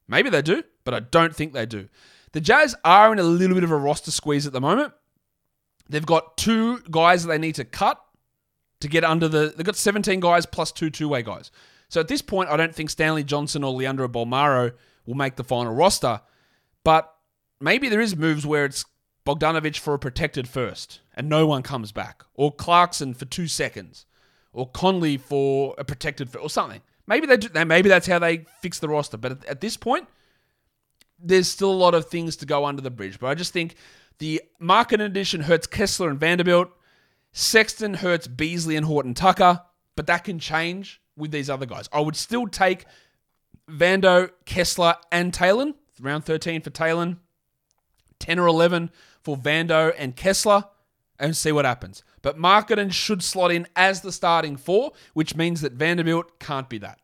Maybe 0.08 0.30
they 0.30 0.42
do, 0.42 0.64
but 0.86 0.94
I 0.94 1.02
don't 1.02 1.36
think 1.36 1.52
they 1.52 1.66
do. 1.66 1.90
The 2.32 2.40
Jazz 2.40 2.78
are 2.86 3.12
in 3.12 3.20
a 3.20 3.24
little 3.24 3.56
bit 3.56 3.66
of 3.66 3.72
a 3.72 3.76
roster 3.76 4.12
squeeze 4.12 4.48
at 4.48 4.54
the 4.54 4.62
moment. 4.62 4.94
They've 5.90 6.06
got 6.06 6.38
two 6.38 6.80
guys 6.90 7.24
that 7.24 7.28
they 7.28 7.38
need 7.38 7.56
to 7.56 7.66
cut 7.66 8.02
to 8.80 8.88
get 8.88 9.04
under 9.04 9.28
the. 9.28 9.54
They've 9.54 9.66
got 9.66 9.76
17 9.76 10.22
guys 10.22 10.46
plus 10.46 10.72
two 10.72 10.90
two 10.90 11.10
way 11.10 11.22
guys. 11.22 11.52
So 11.90 12.00
at 12.00 12.08
this 12.08 12.22
point, 12.22 12.50
I 12.50 12.56
don't 12.56 12.74
think 12.74 12.90
Stanley 12.90 13.26
Johnson 13.26 13.66
or 13.66 13.74
Leandro 13.74 14.08
Bolmaro 14.08 14.72
will 15.06 15.16
make 15.16 15.36
the 15.36 15.44
final 15.44 15.74
roster. 15.74 16.22
But 16.86 17.14
maybe 17.60 17.90
there 17.90 18.00
is 18.00 18.16
moves 18.16 18.46
where 18.46 18.64
it's 18.64 18.86
Bogdanovic 19.26 19.78
for 19.78 19.94
a 19.94 20.00
protected 20.00 20.48
first 20.48 21.02
and 21.20 21.28
no 21.28 21.46
one 21.46 21.62
comes 21.62 21.92
back, 21.92 22.24
or 22.34 22.50
Clarkson 22.50 23.14
for 23.14 23.26
two 23.26 23.46
seconds, 23.46 24.06
or 24.54 24.70
Conley 24.70 25.18
for 25.18 25.76
a 25.78 25.84
protected 25.84 26.34
or 26.38 26.50
something. 26.50 26.82
Maybe 27.08 27.28
they 27.28 27.36
do. 27.36 27.66
Maybe 27.66 27.90
that's 27.90 28.08
how 28.08 28.20
they 28.20 28.46
fix 28.62 28.80
the 28.80 28.88
roster. 28.88 29.18
But 29.18 29.34
at, 29.34 29.46
at 29.46 29.62
this 29.62 29.76
point, 29.76 30.08
there's 31.22 31.50
still 31.50 31.72
a 31.72 31.74
lot 31.74 31.94
of 31.94 32.08
things 32.08 32.38
to 32.38 32.46
go 32.46 32.64
under 32.64 32.82
the 32.82 32.90
bridge. 32.90 33.20
But 33.20 33.28
I 33.28 33.36
just 33.36 33.52
think 33.52 33.76
the 34.20 34.42
market 34.60 35.02
addition 35.02 35.42
hurts 35.42 35.68
Kessler 35.68 36.10
and 36.10 36.18
Vanderbilt. 36.18 36.70
Sexton 37.34 37.96
hurts 37.96 38.28
Beasley 38.28 38.78
and 38.78 38.86
Horton 38.86 39.14
Tucker. 39.14 39.62
But 39.98 40.08
that 40.08 40.24
can 40.24 40.40
change 40.40 41.02
with 41.18 41.32
these 41.32 41.50
other 41.50 41.66
guys. 41.66 41.90
I 41.92 42.00
would 42.00 42.16
still 42.16 42.48
take 42.48 42.86
Vando, 43.70 44.32
Kessler, 44.46 44.96
and 45.12 45.34
Talen. 45.34 45.74
Round 46.00 46.24
13 46.24 46.62
for 46.62 46.70
Talen. 46.70 47.18
10 48.20 48.40
or 48.40 48.48
11 48.48 48.90
for 49.22 49.36
Vando 49.36 49.94
and 49.98 50.16
Kessler. 50.16 50.64
And 51.22 51.36
see 51.36 51.52
what 51.52 51.66
happens. 51.66 52.04
But 52.22 52.38
Markkanen 52.38 52.94
should 52.94 53.22
slot 53.22 53.52
in 53.52 53.68
as 53.76 54.00
the 54.00 54.12
starting 54.12 54.56
four, 54.56 54.94
which 55.14 55.36
means 55.36 55.60
that 55.62 55.74
Vanderbilt 55.74 56.40
can't 56.40 56.70
be 56.70 56.78
that. 56.78 57.00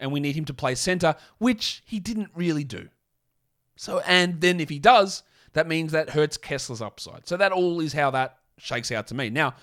And 0.00 0.10
we 0.10 0.20
need 0.20 0.36
him 0.36 0.46
to 0.46 0.54
play 0.54 0.74
center, 0.74 1.16
which 1.36 1.82
he 1.84 2.00
didn't 2.00 2.30
really 2.34 2.64
do. 2.64 2.88
So, 3.76 4.00
and 4.06 4.40
then 4.40 4.58
if 4.58 4.70
he 4.70 4.78
does, 4.78 5.22
that 5.52 5.68
means 5.68 5.92
that 5.92 6.10
hurts 6.10 6.38
Kessler's 6.38 6.80
upside. 6.80 7.28
So 7.28 7.36
that 7.36 7.52
all 7.52 7.80
is 7.80 7.92
how 7.92 8.10
that 8.12 8.38
shakes 8.56 8.90
out 8.90 9.06
to 9.08 9.14
me. 9.14 9.28
Now, 9.28 9.54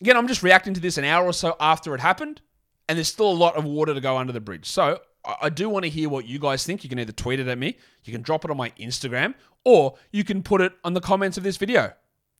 again, 0.00 0.16
I'm 0.16 0.28
just 0.28 0.42
reacting 0.42 0.74
to 0.74 0.80
this 0.80 0.98
an 0.98 1.04
hour 1.04 1.24
or 1.24 1.32
so 1.32 1.56
after 1.60 1.94
it 1.94 2.00
happened, 2.00 2.42
and 2.88 2.98
there's 2.98 3.08
still 3.08 3.30
a 3.30 3.32
lot 3.32 3.56
of 3.56 3.64
water 3.64 3.94
to 3.94 4.00
go 4.00 4.18
under 4.18 4.32
the 4.32 4.40
bridge. 4.40 4.66
So 4.66 5.00
I 5.40 5.48
do 5.48 5.68
want 5.68 5.84
to 5.84 5.90
hear 5.90 6.08
what 6.08 6.26
you 6.26 6.38
guys 6.38 6.64
think. 6.64 6.84
You 6.84 6.90
can 6.90 6.98
either 6.98 7.12
tweet 7.12 7.40
it 7.40 7.48
at 7.48 7.58
me, 7.58 7.78
you 8.04 8.12
can 8.12 8.22
drop 8.22 8.44
it 8.44 8.50
on 8.50 8.56
my 8.56 8.70
Instagram, 8.78 9.34
or 9.64 9.96
you 10.12 10.24
can 10.24 10.42
put 10.42 10.60
it 10.60 10.72
on 10.84 10.92
the 10.92 11.00
comments 11.00 11.38
of 11.38 11.44
this 11.44 11.56
video. 11.56 11.92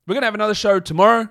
We're 0.07 0.15
going 0.15 0.23
to 0.23 0.27
have 0.27 0.35
another 0.35 0.55
show 0.55 0.81
tomorrow 0.81 1.29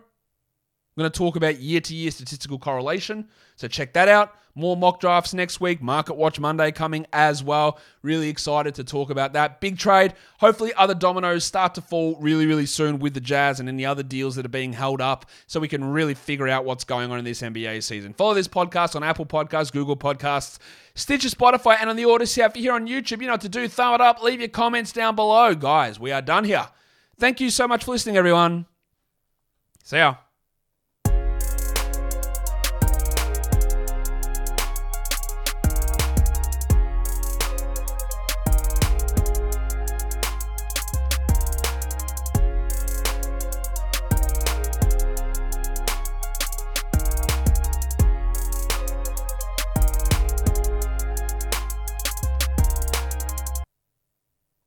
I'm 1.00 1.04
going 1.04 1.12
to 1.14 1.18
talk 1.18 1.38
about 1.38 1.62
year 1.62 1.80
to 1.80 1.96
year 1.96 2.12
statistical 2.12 2.60
correlation. 2.60 3.30
So 3.56 3.70
check 3.70 3.94
that 3.94 4.10
out. 4.10 4.36
More 4.54 4.76
mock 4.76 5.00
drafts 5.00 5.34
next 5.34 5.62
week. 5.62 5.82
Market 5.82 6.16
Watch 6.16 6.42
Monday 6.42 6.74
coming 6.74 7.06
as 7.14 7.42
well. 7.42 7.80
Really 8.02 8.28
excited 8.28 8.76
to 8.76 8.84
talk 8.84 9.10
about 9.10 9.32
that. 9.32 9.62
Big 9.62 9.78
trade. 9.78 10.14
Hopefully, 10.42 10.74
other 10.74 10.94
dominoes 10.94 11.46
start 11.46 11.74
to 11.76 11.82
fall 11.82 12.18
really, 12.20 12.46
really 12.46 12.66
soon 12.66 13.00
with 13.00 13.14
the 13.14 13.22
Jazz 13.22 13.62
and 13.62 13.70
any 13.70 13.86
other 13.86 14.04
deals 14.04 14.36
that 14.36 14.46
are 14.46 14.50
being 14.50 14.74
held 14.74 15.00
up 15.00 15.26
so 15.48 15.62
we 15.62 15.70
can 15.70 15.86
really 15.86 16.16
figure 16.16 16.50
out 16.50 16.66
what's 16.66 16.84
going 16.84 17.12
on 17.12 17.18
in 17.18 17.24
this 17.24 17.42
NBA 17.42 17.82
season. 17.82 18.12
Follow 18.12 18.34
this 18.34 18.50
podcast 18.50 18.94
on 18.98 19.02
Apple 19.02 19.26
Podcasts, 19.26 19.72
Google 19.72 19.96
Podcasts, 19.96 20.58
Stitcher, 20.96 21.30
Spotify, 21.30 21.78
and 21.80 21.90
on 21.90 21.96
the 21.96 22.04
Audacy 22.04 22.40
app. 22.40 22.58
Here 22.58 22.74
on 22.74 22.88
YouTube, 22.88 23.22
you 23.22 23.28
know 23.28 23.34
what 23.34 23.42
to 23.42 23.48
do. 23.48 23.70
Thumb 23.70 23.94
it 23.94 24.02
up. 24.02 24.22
Leave 24.22 24.42
your 24.42 24.50
comments 24.50 24.92
down 24.92 25.16
below. 25.16 25.56
Guys, 25.56 25.98
we 25.98 26.12
are 26.12 26.22
done 26.22 26.44
here. 26.44 26.68
Thank 27.20 27.42
you 27.42 27.50
so 27.50 27.68
much 27.68 27.84
for 27.84 27.92
listening, 27.92 28.16
everyone. 28.16 28.66
See 29.84 29.98
ya. 29.98 30.16